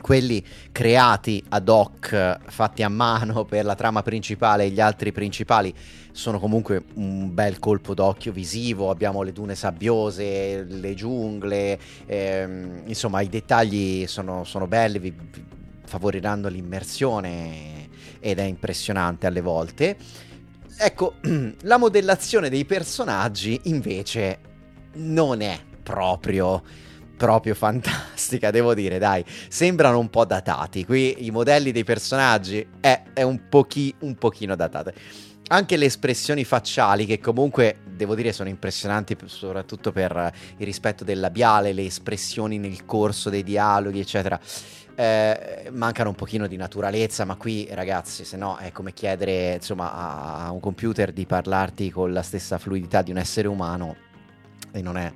quelli 0.00 0.44
creati 0.72 1.42
ad 1.48 1.68
hoc, 1.68 2.38
fatti 2.46 2.82
a 2.82 2.88
mano 2.88 3.44
per 3.44 3.64
la 3.64 3.74
trama 3.74 4.02
principale 4.02 4.64
e 4.64 4.70
gli 4.70 4.80
altri 4.80 5.12
principali 5.12 5.74
sono 6.12 6.38
comunque 6.40 6.84
un 6.94 7.32
bel 7.32 7.58
colpo 7.58 7.94
d'occhio 7.94 8.32
visivo, 8.32 8.90
abbiamo 8.90 9.22
le 9.22 9.32
dune 9.32 9.54
sabbiose, 9.54 10.64
le 10.64 10.94
giungle, 10.94 11.78
ehm, 12.06 12.82
insomma 12.86 13.20
i 13.20 13.28
dettagli 13.28 14.06
sono, 14.06 14.44
sono 14.44 14.66
belli, 14.66 14.98
vi, 14.98 15.10
vi 15.10 15.44
favoriranno 15.84 16.48
l'immersione 16.48 17.88
ed 18.20 18.38
è 18.38 18.44
impressionante 18.44 19.26
alle 19.26 19.40
volte. 19.40 19.96
Ecco, 20.76 21.14
la 21.62 21.76
modellazione 21.76 22.48
dei 22.48 22.64
personaggi 22.64 23.60
invece 23.64 24.38
non 24.94 25.40
è 25.40 25.58
proprio 25.82 26.62
proprio 27.20 27.54
fantastica, 27.54 28.50
devo 28.50 28.72
dire, 28.72 28.96
dai, 28.96 29.22
sembrano 29.50 29.98
un 29.98 30.08
po' 30.08 30.24
datati. 30.24 30.86
Qui 30.86 31.26
i 31.26 31.30
modelli 31.30 31.70
dei 31.70 31.84
personaggi 31.84 32.66
è, 32.80 33.02
è 33.12 33.20
un, 33.20 33.46
pochi, 33.50 33.94
un 34.00 34.14
pochino 34.14 34.56
datate. 34.56 34.94
anche 35.48 35.76
le 35.76 35.84
espressioni 35.84 36.44
facciali 36.44 37.04
che 37.04 37.20
comunque 37.20 37.80
devo 37.84 38.14
dire 38.14 38.32
sono 38.32 38.48
impressionanti 38.48 39.18
soprattutto 39.26 39.92
per 39.92 40.32
il 40.56 40.64
rispetto 40.64 41.04
del 41.04 41.20
labiale, 41.20 41.74
le 41.74 41.84
espressioni 41.84 42.56
nel 42.56 42.86
corso 42.86 43.28
dei 43.28 43.42
dialoghi, 43.42 44.00
eccetera. 44.00 44.40
Eh, 44.94 45.68
mancano 45.72 46.08
un 46.08 46.14
pochino 46.14 46.46
di 46.46 46.56
naturalezza, 46.56 47.26
ma 47.26 47.36
qui 47.36 47.68
ragazzi, 47.70 48.24
se 48.24 48.38
no 48.38 48.56
è 48.56 48.72
come 48.72 48.94
chiedere 48.94 49.56
insomma, 49.56 49.92
a 49.92 50.50
un 50.52 50.60
computer 50.60 51.12
di 51.12 51.26
parlarti 51.26 51.90
con 51.90 52.14
la 52.14 52.22
stessa 52.22 52.56
fluidità 52.56 53.02
di 53.02 53.10
un 53.10 53.18
essere 53.18 53.46
umano 53.46 53.96
e 54.72 54.82
non 54.82 54.96
è, 54.96 55.12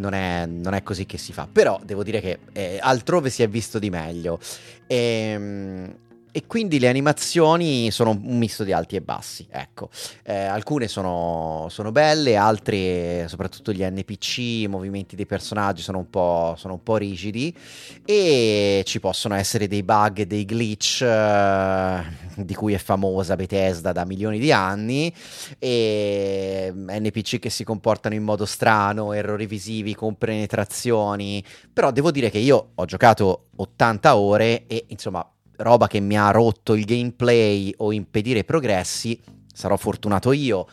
non 0.00 0.14
è, 0.14 0.46
non 0.46 0.74
è 0.74 0.82
così 0.82 1.06
che 1.06 1.18
si 1.18 1.32
fa. 1.32 1.46
Però 1.50 1.78
devo 1.84 2.02
dire 2.02 2.20
che 2.20 2.38
eh, 2.52 2.78
altrove 2.80 3.30
si 3.30 3.42
è 3.42 3.48
visto 3.48 3.78
di 3.78 3.90
meglio. 3.90 4.40
Ehm, 4.86 5.94
e 6.32 6.46
quindi 6.46 6.78
le 6.78 6.88
animazioni 6.88 7.90
sono 7.90 8.10
un 8.10 8.38
misto 8.38 8.64
di 8.64 8.72
alti 8.72 8.96
e 8.96 9.00
bassi, 9.00 9.46
ecco. 9.50 9.90
Eh, 10.22 10.34
alcune 10.34 10.88
sono, 10.88 11.66
sono, 11.70 11.92
belle, 11.92 12.36
altre, 12.36 13.26
soprattutto 13.28 13.72
gli 13.72 13.82
NPC, 13.82 14.38
i 14.38 14.66
movimenti 14.68 15.16
dei 15.16 15.26
personaggi 15.26 15.82
sono 15.82 15.98
un, 15.98 16.10
po', 16.10 16.54
sono 16.56 16.74
un 16.74 16.82
po' 16.82 16.96
rigidi 16.96 17.56
e 18.04 18.82
ci 18.84 19.00
possono 19.00 19.34
essere 19.34 19.68
dei 19.68 19.82
bug, 19.82 20.22
dei 20.22 20.44
glitch 20.44 21.02
eh, 21.02 22.02
di 22.36 22.54
cui 22.54 22.74
è 22.74 22.78
famosa 22.78 23.36
Bethesda 23.36 23.92
da 23.92 24.04
milioni 24.04 24.38
di 24.38 24.52
anni 24.52 25.12
e 25.58 26.72
NPC 26.74 27.38
che 27.38 27.50
si 27.50 27.64
comportano 27.64 28.14
in 28.14 28.22
modo 28.22 28.44
strano, 28.46 29.12
errori 29.12 29.46
visivi, 29.46 29.94
compenetrazioni, 29.94 31.44
però 31.72 31.90
devo 31.90 32.10
dire 32.10 32.30
che 32.30 32.38
io 32.38 32.70
ho 32.74 32.84
giocato 32.84 33.46
80 33.56 34.16
ore 34.16 34.66
e 34.66 34.84
insomma 34.88 35.28
roba 35.62 35.86
che 35.86 36.00
mi 36.00 36.18
ha 36.18 36.30
rotto 36.30 36.74
il 36.74 36.84
gameplay 36.84 37.72
o 37.78 37.92
impedire 37.92 38.40
i 38.40 38.44
progressi, 38.44 39.20
sarò 39.52 39.76
fortunato 39.76 40.32
io. 40.32 40.66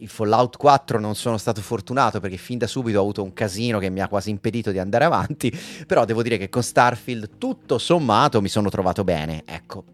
Il 0.00 0.08
Fallout 0.08 0.56
4 0.56 1.00
non 1.00 1.16
sono 1.16 1.38
stato 1.38 1.60
fortunato 1.60 2.20
perché 2.20 2.36
fin 2.36 2.58
da 2.58 2.68
subito 2.68 2.98
ho 2.98 3.02
avuto 3.02 3.22
un 3.22 3.32
casino 3.32 3.78
che 3.78 3.90
mi 3.90 4.00
ha 4.00 4.08
quasi 4.08 4.30
impedito 4.30 4.70
di 4.70 4.78
andare 4.78 5.04
avanti, 5.04 5.52
però 5.86 6.04
devo 6.04 6.22
dire 6.22 6.38
che 6.38 6.48
con 6.48 6.62
Starfield 6.62 7.38
tutto 7.38 7.78
sommato 7.78 8.40
mi 8.40 8.48
sono 8.48 8.68
trovato 8.68 9.02
bene, 9.02 9.42
ecco. 9.44 9.84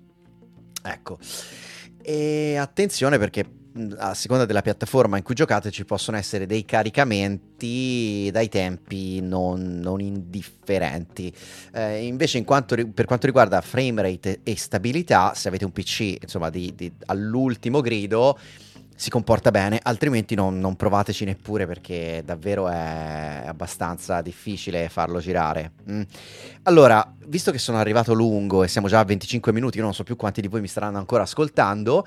Ecco. 0.83 1.19
E 2.03 2.57
attenzione 2.57 3.17
perché 3.17 3.47
a 3.97 4.15
seconda 4.15 4.45
della 4.45 4.63
piattaforma 4.63 5.17
in 5.17 5.25
cui 5.25 5.35
giocate 5.35 5.71
ci 5.71 5.85
possono 5.85 6.17
essere 6.17 6.47
dei 6.47 6.65
caricamenti 6.65 8.31
dai 8.33 8.49
tempi 8.49 9.21
non, 9.21 9.81
non 9.81 10.01
indifferenti. 10.01 11.33
Eh, 11.73 12.07
invece 12.07 12.39
in 12.39 12.45
quanto, 12.45 12.77
per 12.93 13.05
quanto 13.05 13.27
riguarda 13.27 13.61
frame 13.61 14.03
rate 14.03 14.41
e 14.43 14.57
stabilità, 14.57 15.35
se 15.35 15.49
avete 15.49 15.65
un 15.65 15.73
PC 15.73 16.19
insomma 16.21 16.51
di, 16.51 16.73
di, 16.77 16.93
all'ultimo 17.07 17.81
grido 17.81 18.39
si 18.97 19.11
comporta 19.11 19.51
bene, 19.51 19.81
altrimenti 19.83 20.37
non, 20.37 20.61
non, 20.61 20.77
provateci 20.77 21.25
neppure 21.25 21.67
perché 21.67 22.23
davvero 22.25 22.69
è 22.69 23.43
abbastanza 23.45 24.23
difficile 24.23 24.89
farlo 24.89 25.19
girare. 25.19 25.73
Mm. 25.91 26.03
Allora, 26.63 27.13
visto 27.27 27.51
che 27.51 27.59
sono 27.59 27.79
arrivato 27.79 28.13
lungo 28.13 28.63
e 28.63 28.69
siamo 28.69 28.87
già 28.87 29.01
a 29.01 29.05
25 29.05 29.53
minuti, 29.53 29.79
io 29.79 29.83
non 29.83 29.95
so 29.95 30.05
più 30.05 30.15
quanti 30.15 30.41
di 30.41 30.47
voi 30.47 30.61
mi 30.61 30.69
staranno 30.69 30.99
ancora 30.99 31.25
ascoltando, 31.25 32.07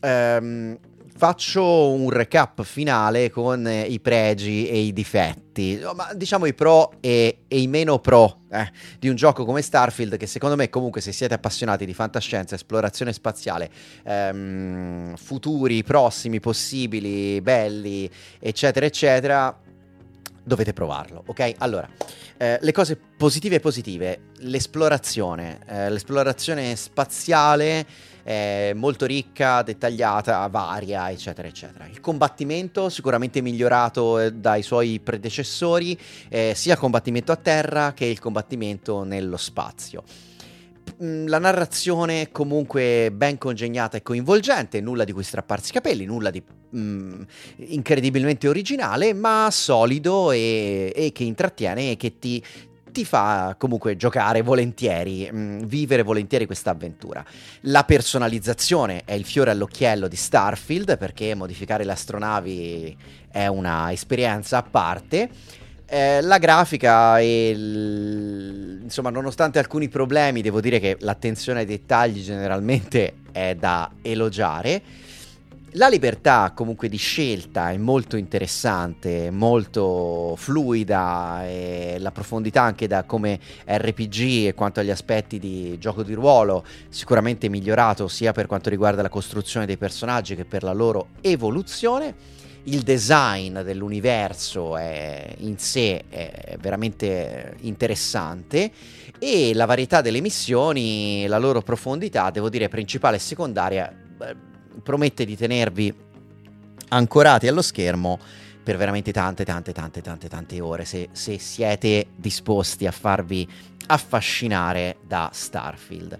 ehm, 0.00 0.76
faccio 1.16 1.90
un 1.92 2.10
recap 2.10 2.62
finale 2.64 3.30
con 3.30 3.66
eh, 3.66 3.82
i 3.82 4.00
pregi 4.00 4.68
e 4.68 4.78
i 4.78 4.92
difetti, 4.92 5.80
ma 5.94 6.12
diciamo 6.12 6.46
i 6.46 6.54
pro 6.54 6.94
e, 7.00 7.44
e 7.46 7.60
i 7.60 7.68
meno 7.68 8.00
pro 8.00 8.40
eh, 8.50 8.70
di 8.98 9.08
un 9.08 9.14
gioco 9.14 9.44
come 9.44 9.62
Starfield 9.62 10.16
che 10.16 10.26
secondo 10.26 10.56
me 10.56 10.68
comunque 10.68 11.00
se 11.00 11.12
siete 11.12 11.34
appassionati 11.34 11.86
di 11.86 11.94
fantascienza, 11.94 12.56
esplorazione 12.56 13.12
spaziale, 13.12 13.70
ehm, 14.04 15.14
futuri, 15.16 15.82
prossimi, 15.84 16.40
possibili, 16.40 17.40
belli, 17.40 18.10
eccetera, 18.40 18.84
eccetera, 18.84 19.56
dovete 20.44 20.72
provarlo, 20.72 21.22
ok? 21.26 21.54
Allora, 21.58 21.88
eh, 22.36 22.58
le 22.60 22.72
cose 22.72 22.96
positive 22.96 23.56
e 23.56 23.60
positive, 23.60 24.20
l'esplorazione, 24.38 25.60
eh, 25.66 25.90
l'esplorazione 25.90 26.76
spaziale 26.76 27.86
è 28.22 28.72
molto 28.74 29.04
ricca, 29.06 29.62
dettagliata, 29.62 30.46
varia, 30.48 31.10
eccetera, 31.10 31.46
eccetera. 31.48 31.86
Il 31.86 32.00
combattimento 32.00 32.88
sicuramente 32.88 33.40
migliorato 33.40 34.18
eh, 34.18 34.32
dai 34.32 34.62
suoi 34.62 35.00
predecessori, 35.02 35.98
eh, 36.28 36.52
sia 36.54 36.74
il 36.74 36.78
combattimento 36.78 37.32
a 37.32 37.36
terra 37.36 37.92
che 37.92 38.06
il 38.06 38.18
combattimento 38.18 39.02
nello 39.04 39.36
spazio 39.36 40.02
la 40.98 41.38
narrazione 41.38 42.30
comunque 42.30 43.10
ben 43.12 43.38
congegnata 43.38 43.96
e 43.96 44.02
coinvolgente, 44.02 44.80
nulla 44.80 45.04
di 45.04 45.12
cui 45.12 45.22
strapparsi 45.22 45.70
i 45.70 45.74
capelli, 45.74 46.04
nulla 46.04 46.30
di 46.30 46.42
mm, 46.76 47.22
incredibilmente 47.68 48.48
originale, 48.48 49.12
ma 49.12 49.48
solido 49.50 50.30
e, 50.30 50.92
e, 50.94 51.12
che 51.12 51.24
intrattiene 51.24 51.92
e 51.92 51.96
che 51.96 52.18
ti, 52.18 52.42
ti 52.90 53.04
fa 53.04 53.56
comunque 53.58 53.96
giocare 53.96 54.42
volentieri, 54.42 55.28
mh, 55.30 55.36
mm, 55.36 55.58
vivere 55.64 56.02
volentieri 56.02 56.46
questa 56.46 56.70
avventura. 56.70 57.24
La 57.62 57.84
personalizzazione 57.84 59.02
è 59.04 59.14
il 59.14 59.24
fiore 59.24 59.50
all'occhiello 59.50 60.08
di 60.08 60.16
Starfield 60.16 60.96
perché 60.96 61.34
modificare 61.34 61.84
le 61.84 61.92
astronavi 61.92 62.96
è 63.30 63.46
una 63.48 63.90
esperienza 63.90 64.58
a 64.58 64.62
parte. 64.62 65.28
Eh, 65.94 66.22
la 66.22 66.38
grafica 66.38 67.20
e 67.20 67.50
il... 67.50 68.80
insomma 68.82 69.10
nonostante 69.10 69.60
alcuni 69.60 69.88
problemi 69.88 70.42
devo 70.42 70.60
dire 70.60 70.80
che 70.80 70.96
l'attenzione 70.98 71.60
ai 71.60 71.66
dettagli 71.66 72.20
generalmente 72.20 73.18
è 73.30 73.54
da 73.54 73.92
elogiare 74.02 74.82
la 75.74 75.86
libertà 75.86 76.50
comunque 76.52 76.88
di 76.88 76.96
scelta 76.96 77.70
è 77.70 77.76
molto 77.76 78.16
interessante, 78.16 79.30
molto 79.30 80.34
fluida 80.36 81.46
e 81.46 81.98
la 82.00 82.10
profondità 82.10 82.62
anche 82.62 82.88
da 82.88 83.04
come 83.04 83.38
RPG 83.64 84.46
e 84.46 84.54
quanto 84.56 84.80
agli 84.80 84.90
aspetti 84.90 85.38
di 85.38 85.78
gioco 85.78 86.02
di 86.02 86.14
ruolo 86.14 86.64
sicuramente 86.88 87.48
migliorato 87.48 88.08
sia 88.08 88.32
per 88.32 88.48
quanto 88.48 88.68
riguarda 88.68 89.00
la 89.00 89.08
costruzione 89.08 89.64
dei 89.64 89.76
personaggi 89.76 90.34
che 90.34 90.44
per 90.44 90.64
la 90.64 90.72
loro 90.72 91.10
evoluzione. 91.20 92.34
Il 92.66 92.80
design 92.80 93.58
dell'universo 93.60 94.78
è 94.78 95.34
in 95.38 95.58
sé 95.58 96.04
è 96.08 96.56
veramente 96.58 97.56
interessante 97.60 98.70
e 99.18 99.52
la 99.52 99.66
varietà 99.66 100.00
delle 100.00 100.22
missioni, 100.22 101.26
la 101.26 101.36
loro 101.36 101.60
profondità, 101.60 102.30
devo 102.30 102.48
dire 102.48 102.68
principale 102.68 103.16
e 103.16 103.20
secondaria 103.20 103.94
promette 104.82 105.26
di 105.26 105.36
tenervi 105.36 105.94
ancorati 106.88 107.48
allo 107.48 107.60
schermo 107.60 108.18
per 108.62 108.78
veramente 108.78 109.12
tante, 109.12 109.44
tante, 109.44 109.72
tante, 109.72 110.00
tante, 110.00 110.28
tante 110.28 110.60
ore, 110.60 110.86
se, 110.86 111.10
se 111.12 111.38
siete 111.38 112.06
disposti 112.16 112.86
a 112.86 112.92
farvi 112.92 113.46
affascinare 113.88 114.96
da 115.06 115.28
Starfield. 115.30 116.18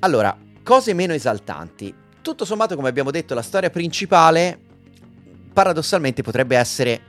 Allora, 0.00 0.36
cose 0.62 0.92
meno 0.92 1.14
esaltanti. 1.14 1.94
Tutto 2.20 2.44
sommato, 2.44 2.76
come 2.76 2.90
abbiamo 2.90 3.10
detto, 3.10 3.32
la 3.34 3.40
storia 3.40 3.70
principale 3.70 4.64
paradossalmente 5.56 6.20
potrebbe 6.20 6.54
essere, 6.54 7.00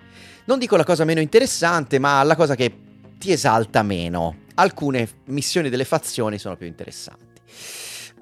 non 0.46 0.58
dico 0.58 0.78
la 0.78 0.86
cosa 0.86 1.04
meno 1.04 1.20
interessante, 1.20 2.00
ma 2.00 2.24
la 2.24 2.38
cosa 2.38 2.56
che 2.56 2.74
ti 3.20 3.34
esalta 3.34 3.84
meno. 3.84 4.44
Alcune 4.56 5.06
missioni 5.26 5.68
delle 5.68 5.84
fazioni 5.84 6.38
sono 6.38 6.56
più 6.56 6.66
interessanti. 6.66 7.42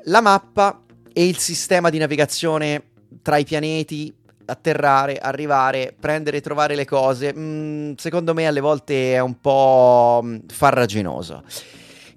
La 0.05 0.21
mappa 0.21 0.81
e 1.13 1.27
il 1.27 1.37
sistema 1.37 1.91
di 1.91 1.99
navigazione 1.99 2.81
tra 3.21 3.37
i 3.37 3.43
pianeti, 3.43 4.11
atterrare, 4.45 5.19
arrivare, 5.19 5.93
prendere 5.97 6.37
e 6.37 6.41
trovare 6.41 6.73
le 6.73 6.85
cose, 6.85 7.31
mh, 7.31 7.39
mm, 7.39 7.93
secondo 7.97 8.33
me 8.33 8.47
alle 8.47 8.61
volte 8.61 9.13
è 9.13 9.19
un 9.19 9.39
po' 9.39 10.21
mm, 10.23 10.37
farraginoso. 10.47 11.43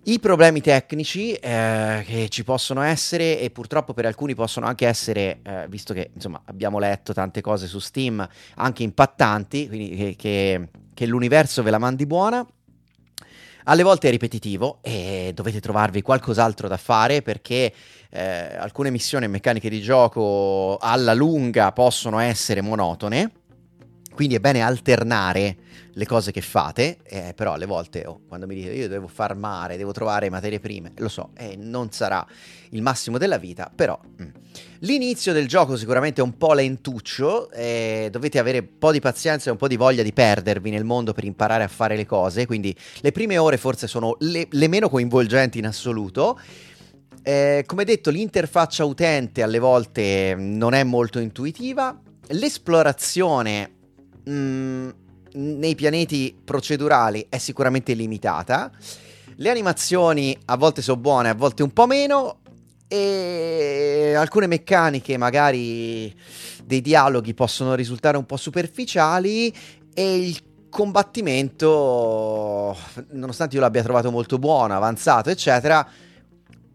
I 0.05 0.21
problemi 0.21 0.63
tecnici 0.63 1.35
eh, 1.35 2.03
che 2.07 2.29
ci 2.31 2.43
possono 2.43 2.81
essere 2.81 3.41
e 3.41 3.51
purtroppo 3.51 3.93
per 3.93 4.07
alcuni 4.07 4.35
possono 4.35 4.65
anche 4.65 4.87
essere, 4.87 5.41
eh, 5.43 5.67
visto 5.69 5.93
che 5.93 6.11
insomma 6.15 6.41
abbiamo 6.47 6.79
letto 6.79 7.13
tante 7.13 7.43
cose 7.43 7.67
su 7.67 7.79
Steam, 7.79 8.27
anche 8.55 8.83
impattanti, 8.85 9.69
quindi 9.69 9.97
che, 9.97 10.15
che, 10.17 10.69
che 10.95 11.07
l'universo 11.07 11.63
ve 11.63 11.71
la 11.71 11.79
mandi 11.79 12.07
buona. 12.07 12.47
Alle 13.65 13.83
volte 13.83 14.09
è 14.09 14.11
ripetitivo 14.11 14.79
e 14.81 15.33
dovete 15.35 15.61
trovarvi 15.61 16.01
qualcos'altro 16.01 16.69
da 16.69 16.79
fare 16.79 17.21
perché 17.21 17.71
eh, 18.09 18.57
alcune 18.57 18.89
missioni 18.89 19.27
e 19.27 19.29
meccaniche 19.29 19.69
di 19.69 19.83
gioco 19.83 20.79
alla 20.81 21.13
lunga 21.13 21.73
possono 21.73 22.19
essere 22.19 22.63
monotone. 22.63 23.31
Quindi 24.18 24.35
è 24.35 24.40
bene 24.40 24.62
alternare 24.62 25.57
le 25.92 26.04
cose 26.04 26.33
che 26.33 26.40
fate, 26.40 26.98
eh, 27.04 27.35
però 27.37 27.52
alle 27.52 27.66
volte 27.66 28.04
oh, 28.04 28.22
quando 28.26 28.48
mi 28.48 28.57
dite 28.57 28.72
io 28.72 28.88
devo 28.88 29.07
farmare, 29.07 29.76
devo 29.76 29.92
trovare 29.92 30.28
materie 30.28 30.59
prime, 30.59 30.90
lo 30.96 31.09
so, 31.09 31.31
eh, 31.37 31.54
non 31.57 31.92
sarà 31.92 32.26
il 32.70 32.83
massimo 32.83 33.16
della 33.16 33.38
vita, 33.38 33.70
però 33.72 33.96
mm. 34.20 34.28
l'inizio 34.81 35.33
del 35.33 35.46
gioco 35.46 35.76
sicuramente 35.76 36.20
è 36.20 36.24
un 36.24 36.37
po' 36.37 36.52
lentuccio, 36.52 37.48
eh, 37.52 38.09
dovete 38.11 38.40
avere 38.40 38.59
un 38.59 38.76
po' 38.76 38.90
di 38.90 38.98
pazienza 38.98 39.50
e 39.50 39.52
un 39.52 39.57
po' 39.57 39.68
di 39.68 39.76
voglia 39.76 40.02
di 40.02 40.12
perdervi 40.12 40.70
nel 40.70 40.83
mondo 40.83 41.12
per 41.12 41.22
imparare 41.22 41.62
a 41.62 41.68
fare 41.68 41.94
le 41.94 42.04
cose, 42.04 42.44
quindi 42.44 42.74
le 43.02 43.12
prime 43.12 43.38
ore 43.38 43.57
forse 43.57 43.87
sono 43.87 44.16
le, 44.18 44.48
le 44.50 44.66
meno 44.66 44.88
coinvolgenti 44.88 45.59
in 45.59 45.66
assoluto 45.66 46.40
Eh, 47.22 47.62
come 47.66 47.85
detto, 47.85 48.11
l'interfaccia 48.11 48.85
utente 48.85 49.44
alle 49.44 49.61
volte 49.61 50.35
non 50.37 50.74
è 50.74 50.83
molto 50.83 51.20
intuitiva. 51.20 51.96
L'esplorazione 52.31 53.76
mm, 54.29 54.88
nei 55.35 55.75
pianeti 55.75 56.37
procedurali 56.43 57.27
è 57.29 57.38
sicuramente 57.38 57.95
limitata. 57.95 58.71
Le 59.37 59.51
animazioni 59.51 60.37
a 60.47 60.57
volte 60.57 60.83
sono 60.83 60.99
buone, 60.99 61.29
a 61.29 61.35
volte 61.35 61.62
un 61.62 61.73
po' 61.73 61.87
meno. 61.87 62.41
E 62.88 64.14
alcune 64.17 64.47
meccaniche, 64.47 65.19
magari 65.19 66.14
dei 66.64 66.81
dialoghi, 66.81 67.35
possono 67.35 67.75
risultare 67.75 68.17
un 68.17 68.25
po' 68.25 68.37
superficiali. 68.37 69.55
E 69.93 70.19
il 70.19 70.41
combattimento, 70.71 72.77
nonostante 73.11 73.57
io 73.57 73.61
l'abbia 73.61 73.83
trovato 73.83 74.11
molto 74.11 74.38
buono, 74.38 74.75
avanzato, 74.75 75.31
eccetera 75.31 75.87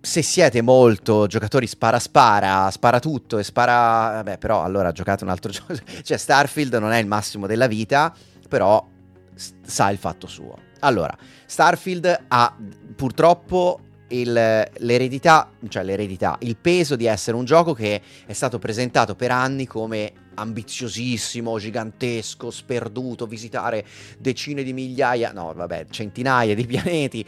se 0.05 0.21
siete 0.21 0.61
molto 0.61 1.27
giocatori 1.27 1.65
spara 1.65 1.97
spara, 1.97 2.69
spara 2.71 2.99
tutto 2.99 3.37
e 3.37 3.43
spara... 3.43 4.15
Vabbè, 4.15 4.37
però 4.37 4.61
allora 4.61 4.91
giocate 4.91 5.23
un 5.23 5.29
altro 5.29 5.49
gioco. 5.49 5.73
cioè 6.03 6.17
Starfield 6.17 6.73
non 6.73 6.91
è 6.91 6.99
il 6.99 7.07
massimo 7.07 7.47
della 7.47 7.67
vita, 7.67 8.13
però 8.49 8.85
sa 9.33 9.89
il 9.89 9.97
fatto 9.97 10.27
suo. 10.27 10.57
Allora, 10.79 11.15
Starfield 11.45 12.25
ha 12.27 12.53
purtroppo 12.97 13.79
il, 14.09 14.33
l'eredità, 14.33 15.49
cioè 15.69 15.83
l'eredità, 15.83 16.35
il 16.41 16.57
peso 16.57 16.97
di 16.97 17.05
essere 17.05 17.37
un 17.37 17.45
gioco 17.45 17.73
che 17.73 18.01
è 18.25 18.33
stato 18.33 18.59
presentato 18.59 19.15
per 19.15 19.31
anni 19.31 19.65
come 19.65 20.11
ambiziosissimo, 20.33 21.57
gigantesco, 21.57 22.51
sperduto, 22.51 23.25
visitare 23.25 23.85
decine 24.19 24.63
di 24.63 24.73
migliaia, 24.73 25.31
no 25.31 25.53
vabbè, 25.55 25.85
centinaia 25.89 26.53
di 26.53 26.65
pianeti 26.67 27.25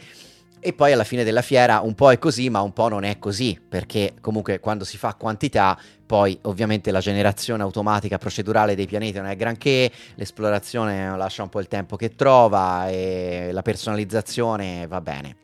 e 0.66 0.72
poi 0.72 0.90
alla 0.90 1.04
fine 1.04 1.22
della 1.22 1.42
fiera 1.42 1.78
un 1.78 1.94
po' 1.94 2.10
è 2.10 2.18
così, 2.18 2.50
ma 2.50 2.60
un 2.60 2.72
po' 2.72 2.88
non 2.88 3.04
è 3.04 3.20
così, 3.20 3.56
perché 3.68 4.14
comunque 4.20 4.58
quando 4.58 4.84
si 4.84 4.98
fa 4.98 5.14
quantità, 5.14 5.78
poi 6.04 6.36
ovviamente 6.42 6.90
la 6.90 6.98
generazione 6.98 7.62
automatica 7.62 8.18
procedurale 8.18 8.74
dei 8.74 8.86
pianeti 8.86 9.18
non 9.18 9.28
è 9.28 9.36
granché, 9.36 9.88
l'esplorazione 10.16 11.16
lascia 11.16 11.44
un 11.44 11.50
po' 11.50 11.60
il 11.60 11.68
tempo 11.68 11.94
che 11.94 12.16
trova 12.16 12.88
e 12.88 13.50
la 13.52 13.62
personalizzazione 13.62 14.88
va 14.88 15.00
bene. 15.00 15.36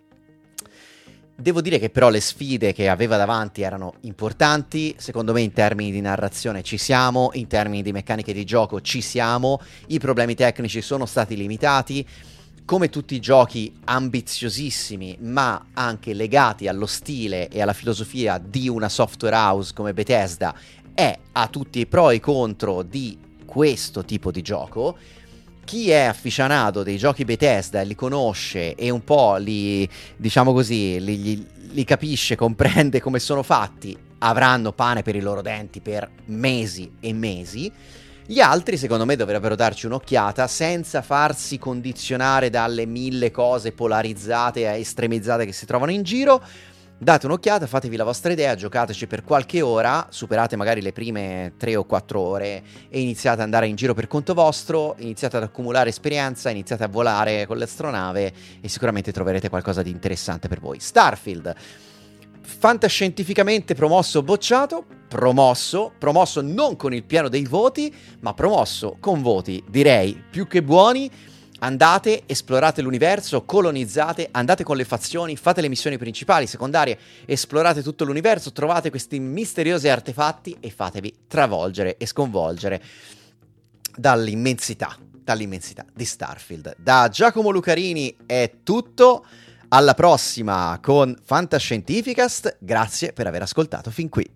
Devo 1.37 1.61
dire 1.61 1.79
che 1.79 1.91
però 1.91 2.11
le 2.11 2.21
sfide 2.21 2.73
che 2.73 2.89
aveva 2.89 3.17
davanti 3.17 3.63
erano 3.63 3.95
importanti, 4.01 4.97
secondo 4.99 5.33
me 5.33 5.41
in 5.41 5.53
termini 5.53 5.93
di 5.93 6.01
narrazione 6.01 6.65
ci 6.65 6.79
siamo, 6.79 7.31
in 7.35 7.47
termini 7.47 7.83
di 7.83 7.93
meccaniche 7.93 8.33
di 8.33 8.45
gioco 8.45 8.81
ci 8.81 9.01
siamo, 9.01 9.61
i 9.87 10.01
problemi 10.01 10.35
tecnici 10.35 10.83
sono 10.83 11.07
stati 11.07 11.37
limitati, 11.37 12.05
come 12.65 12.89
tutti 12.89 13.15
i 13.15 13.21
giochi 13.21 13.73
ambiziosissimi, 13.85 15.19
ma 15.21 15.67
anche 15.75 16.15
legati 16.15 16.69
allo 16.69 16.87
stile 16.87 17.49
e 17.49 17.61
alla 17.61 17.73
filosofia 17.73 18.39
di 18.39 18.69
una 18.69 18.89
software 18.89 19.37
house 19.37 19.73
come 19.75 19.93
Bethesda, 19.93 20.55
è 20.95 21.19
a 21.33 21.49
tutti 21.49 21.81
i 21.81 21.87
pro 21.87 22.11
e 22.11 22.17
i 22.17 22.21
contro 22.21 22.83
di 22.83 23.19
questo 23.45 24.05
tipo 24.05 24.31
di 24.31 24.43
gioco. 24.43 24.97
Chi 25.65 25.91
è 25.91 26.03
afficionato 26.03 26.83
dei 26.83 26.99
giochi 26.99 27.25
Bethesda 27.25 27.81
e 27.81 27.85
li 27.85 27.95
conosce 27.95 28.75
e 28.75 28.91
un 28.91 29.05
po' 29.05 29.37
li, 29.37 29.89
diciamo 30.17 30.53
così, 30.53 31.01
li, 31.01 31.23
li, 31.23 31.47
li 31.71 31.85
capisce, 31.85 32.37
comprende 32.37 33.01
come 33.01 33.19
sono 33.19 33.43
fatti, 33.43 33.97
avranno 34.19 34.73
pane 34.73 35.03
per 35.03 35.17
i 35.17 35.21
loro 35.21 35.43
denti 35.43 35.81
per 35.81 36.09
mesi 36.27 36.93
e 37.01 37.13
mesi 37.13 37.73
gli 38.25 38.41
altri, 38.41 38.77
secondo 38.77 39.05
me, 39.05 39.17
dovrebbero 39.17 39.57
darci 39.57 39.87
un'occhiata 39.87 40.47
senza 40.47 41.03
farsi 41.03 41.59
condizionare 41.59 42.51
dalle 42.51 42.87
mille 42.87 43.31
cose 43.31 43.73
polarizzate 43.73 44.61
e 44.61 44.79
estremizzate 44.79 45.45
che 45.45 45.53
si 45.53 45.67
trovano 45.67 45.91
in 45.91 46.03
giro. 46.05 46.43
Date 46.97 47.27
un'occhiata, 47.27 47.67
fatevi 47.67 47.97
la 47.97 48.05
vostra 48.05 48.31
idea, 48.31 48.55
giocateci 48.55 49.09
per 49.09 49.25
qualche 49.25 49.61
ora, 49.61 50.07
superate 50.09 50.55
magari 50.55 50.81
le 50.81 50.93
prime 50.93 51.55
3 51.57 51.75
o 51.75 51.85
4 51.85 52.21
ore 52.21 52.63
e 52.89 53.01
iniziate 53.01 53.39
ad 53.39 53.43
andare 53.43 53.67
in 53.67 53.75
giro 53.75 53.93
per 53.93 54.07
conto 54.07 54.35
vostro, 54.35 54.95
iniziate 54.99 55.39
ad 55.39 55.43
accumulare 55.43 55.89
esperienza, 55.89 56.49
iniziate 56.49 56.85
a 56.85 56.89
volare 56.89 57.45
con 57.47 57.59
l'astronave 57.59 58.33
e 58.61 58.69
sicuramente 58.69 59.11
troverete 59.11 59.49
qualcosa 59.49 59.83
di 59.83 59.91
interessante 59.91 60.47
per 60.47 60.61
voi. 60.61 60.79
Starfield 60.79 61.53
fantascientificamente 62.43 63.75
promosso 63.75 64.23
bocciato, 64.23 64.85
promosso, 65.09 65.93
promosso 65.99 66.41
non 66.41 66.77
con 66.77 66.93
il 66.93 67.05
piano 67.05 67.29
dei 67.29 67.45
voti, 67.45 67.95
ma 68.21 68.35
promosso 68.35 68.97
con 69.01 69.23
voti, 69.23 69.63
direi, 69.69 70.23
più 70.31 70.47
che 70.47 70.63
buoni. 70.63 71.11
Andate, 71.63 72.25
esplorate 72.27 72.83
l'universo, 72.83 73.45
colonizzate, 73.45 74.29
andate 74.33 74.65
con 74.65 74.77
le 74.77 74.85
fazioni, 74.85 75.37
fate 75.37 75.61
le 75.61 75.69
missioni 75.69 75.97
principali, 75.97 76.49
secondarie, 76.49 76.99
esplorate 77.25 77.83
tutto 77.83 78.05
l'universo, 78.05 78.51
trovate 78.51 78.91
questi 78.91 79.21
misteriosi 79.21 79.89
artefatti 79.89 80.57
e 80.59 80.71
fatevi 80.71 81.15
travolgere 81.29 81.99
e 81.99 82.07
sconvolgere 82.07 82.83
dall'immensità, 83.97 84.97
dall'immensità 85.23 85.85
di 85.95 86.05
Starfield. 86.05 86.75
Da 86.79 87.09
Giacomo 87.09 87.51
Lucarini 87.51 88.17
è 88.27 88.55
tutto. 88.65 89.25
Alla 89.75 89.95
prossima 89.95 90.79
con 90.83 91.17
Fantascientificast, 91.23 92.59
grazie 92.61 93.15
per 93.15 93.27
aver 93.27 93.41
ascoltato 93.41 93.91
fin 93.91 94.11
qui. 94.11 94.31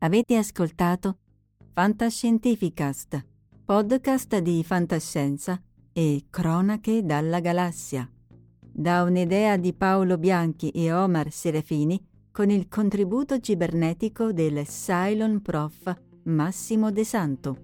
Avete 0.00 0.36
ascoltato 0.36 1.16
Fantascientificast, 1.72 3.26
podcast 3.64 4.36
di 4.40 4.62
fantascienza 4.62 5.58
e 5.90 6.26
cronache 6.28 7.02
dalla 7.02 7.40
galassia, 7.40 8.06
da 8.60 9.04
un'idea 9.04 9.56
di 9.56 9.72
Paolo 9.72 10.18
Bianchi 10.18 10.68
e 10.68 10.92
Omar 10.92 11.32
Serafini 11.32 11.98
con 12.30 12.50
il 12.50 12.68
contributo 12.68 13.40
cibernetico 13.40 14.34
del 14.34 14.66
Cylon 14.66 15.40
Prof 15.40 15.94
Massimo 16.24 16.90
De 16.90 17.04
Santo. 17.06 17.56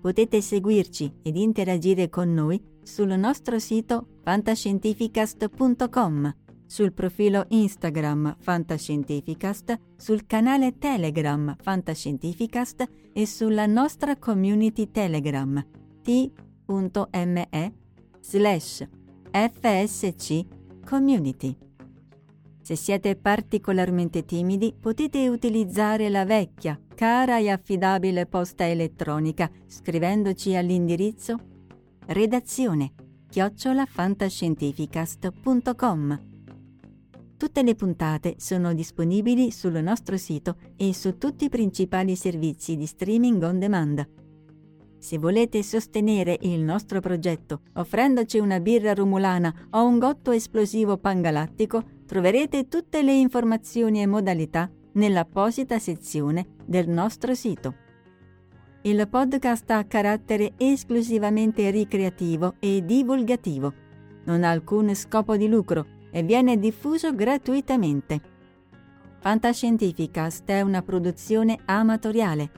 Potete 0.00 0.40
seguirci 0.40 1.18
ed 1.22 1.36
interagire 1.36 2.08
con 2.08 2.34
noi 2.34 2.74
sul 2.86 3.18
nostro 3.18 3.58
sito 3.58 4.06
fantascientificast.com, 4.22 6.34
sul 6.66 6.92
profilo 6.92 7.44
Instagram 7.48 8.36
Fantascientificast, 8.38 9.76
sul 9.96 10.24
canale 10.24 10.78
Telegram 10.78 11.56
Fantascientificast 11.60 12.88
e 13.12 13.26
sulla 13.26 13.66
nostra 13.66 14.16
community 14.16 14.92
Telegram 14.92 15.66
t.me 16.00 17.74
slash 18.20 18.86
fsc 19.32 20.46
community. 20.84 21.56
Se 22.62 22.76
siete 22.76 23.16
particolarmente 23.16 24.24
timidi 24.24 24.72
potete 24.78 25.28
utilizzare 25.28 26.08
la 26.08 26.24
vecchia, 26.24 26.80
cara 26.94 27.38
e 27.38 27.50
affidabile 27.50 28.26
posta 28.26 28.68
elettronica 28.68 29.50
scrivendoci 29.66 30.54
all'indirizzo 30.54 31.54
redazione 32.06 32.92
chiocciolafantascientificast.com. 33.28 36.20
Tutte 37.36 37.62
le 37.62 37.74
puntate 37.74 38.36
sono 38.38 38.72
disponibili 38.72 39.50
sul 39.50 39.82
nostro 39.82 40.16
sito 40.16 40.56
e 40.76 40.94
su 40.94 41.18
tutti 41.18 41.44
i 41.44 41.50
principali 41.50 42.16
servizi 42.16 42.76
di 42.76 42.86
streaming 42.86 43.42
on 43.42 43.58
demand. 43.58 44.08
Se 44.98 45.18
volete 45.18 45.62
sostenere 45.62 46.38
il 46.40 46.60
nostro 46.60 47.00
progetto 47.00 47.60
offrendoci 47.74 48.38
una 48.38 48.60
birra 48.60 48.94
rumulana 48.94 49.68
o 49.70 49.86
un 49.86 49.98
gotto 49.98 50.30
esplosivo 50.30 50.96
pangalattico, 50.96 51.82
troverete 52.06 52.68
tutte 52.68 53.02
le 53.02 53.14
informazioni 53.14 54.00
e 54.00 54.06
modalità 54.06 54.70
nell'apposita 54.92 55.78
sezione 55.78 56.46
del 56.64 56.88
nostro 56.88 57.34
sito. 57.34 57.84
Il 58.86 59.06
podcast 59.08 59.68
ha 59.72 59.84
carattere 59.84 60.52
esclusivamente 60.58 61.68
ricreativo 61.70 62.54
e 62.60 62.84
divulgativo. 62.84 63.72
Non 64.26 64.44
ha 64.44 64.50
alcun 64.50 64.94
scopo 64.94 65.36
di 65.36 65.48
lucro 65.48 65.84
e 66.12 66.22
viene 66.22 66.56
diffuso 66.56 67.12
gratuitamente. 67.12 68.20
Fantascientificast 69.18 70.48
è 70.48 70.60
una 70.60 70.82
produzione 70.82 71.58
amatoriale. 71.64 72.48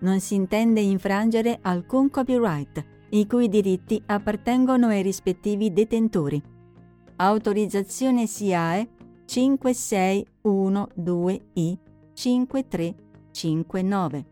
Non 0.00 0.20
si 0.20 0.34
intende 0.34 0.82
infrangere 0.82 1.58
alcun 1.62 2.10
copyright, 2.10 2.84
i 3.08 3.26
cui 3.26 3.48
diritti 3.48 4.02
appartengono 4.04 4.88
ai 4.88 5.00
rispettivi 5.00 5.72
detentori. 5.72 6.42
Autorizzazione 7.16 8.26
SIAE 8.26 8.88
5612I 9.24 11.78
5359. 12.12 14.31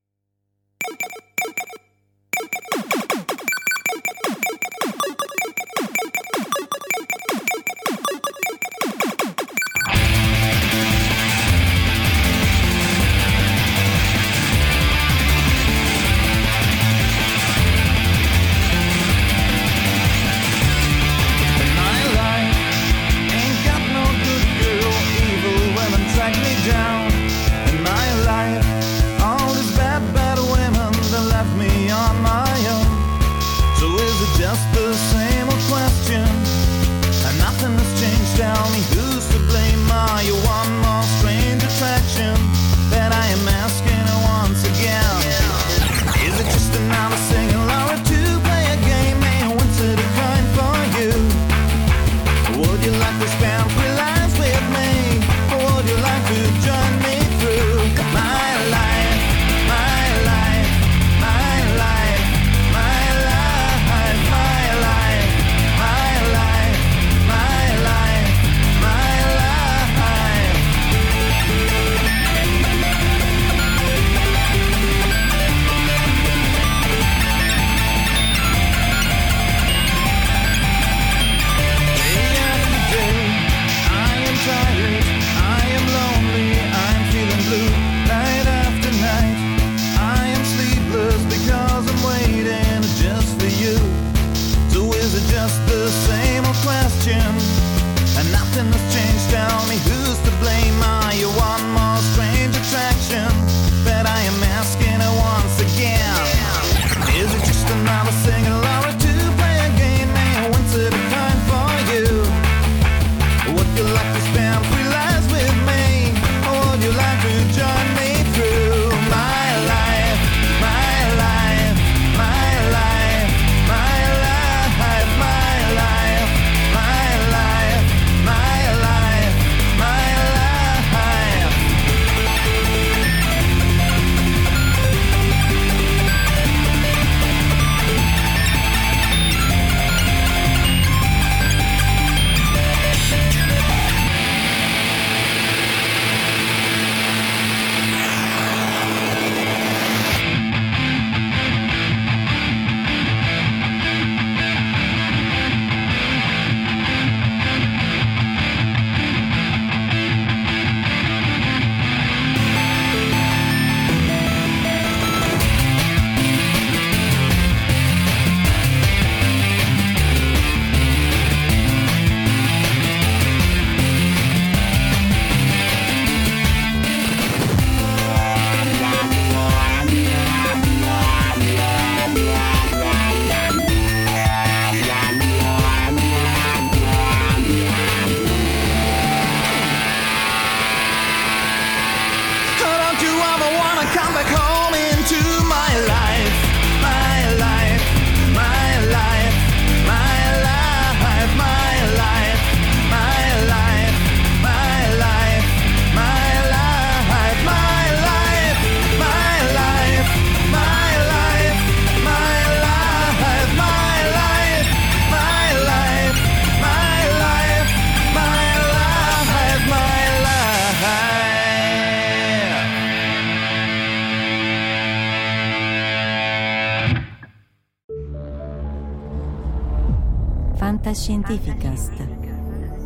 Fantascientificast, 97.11 97.40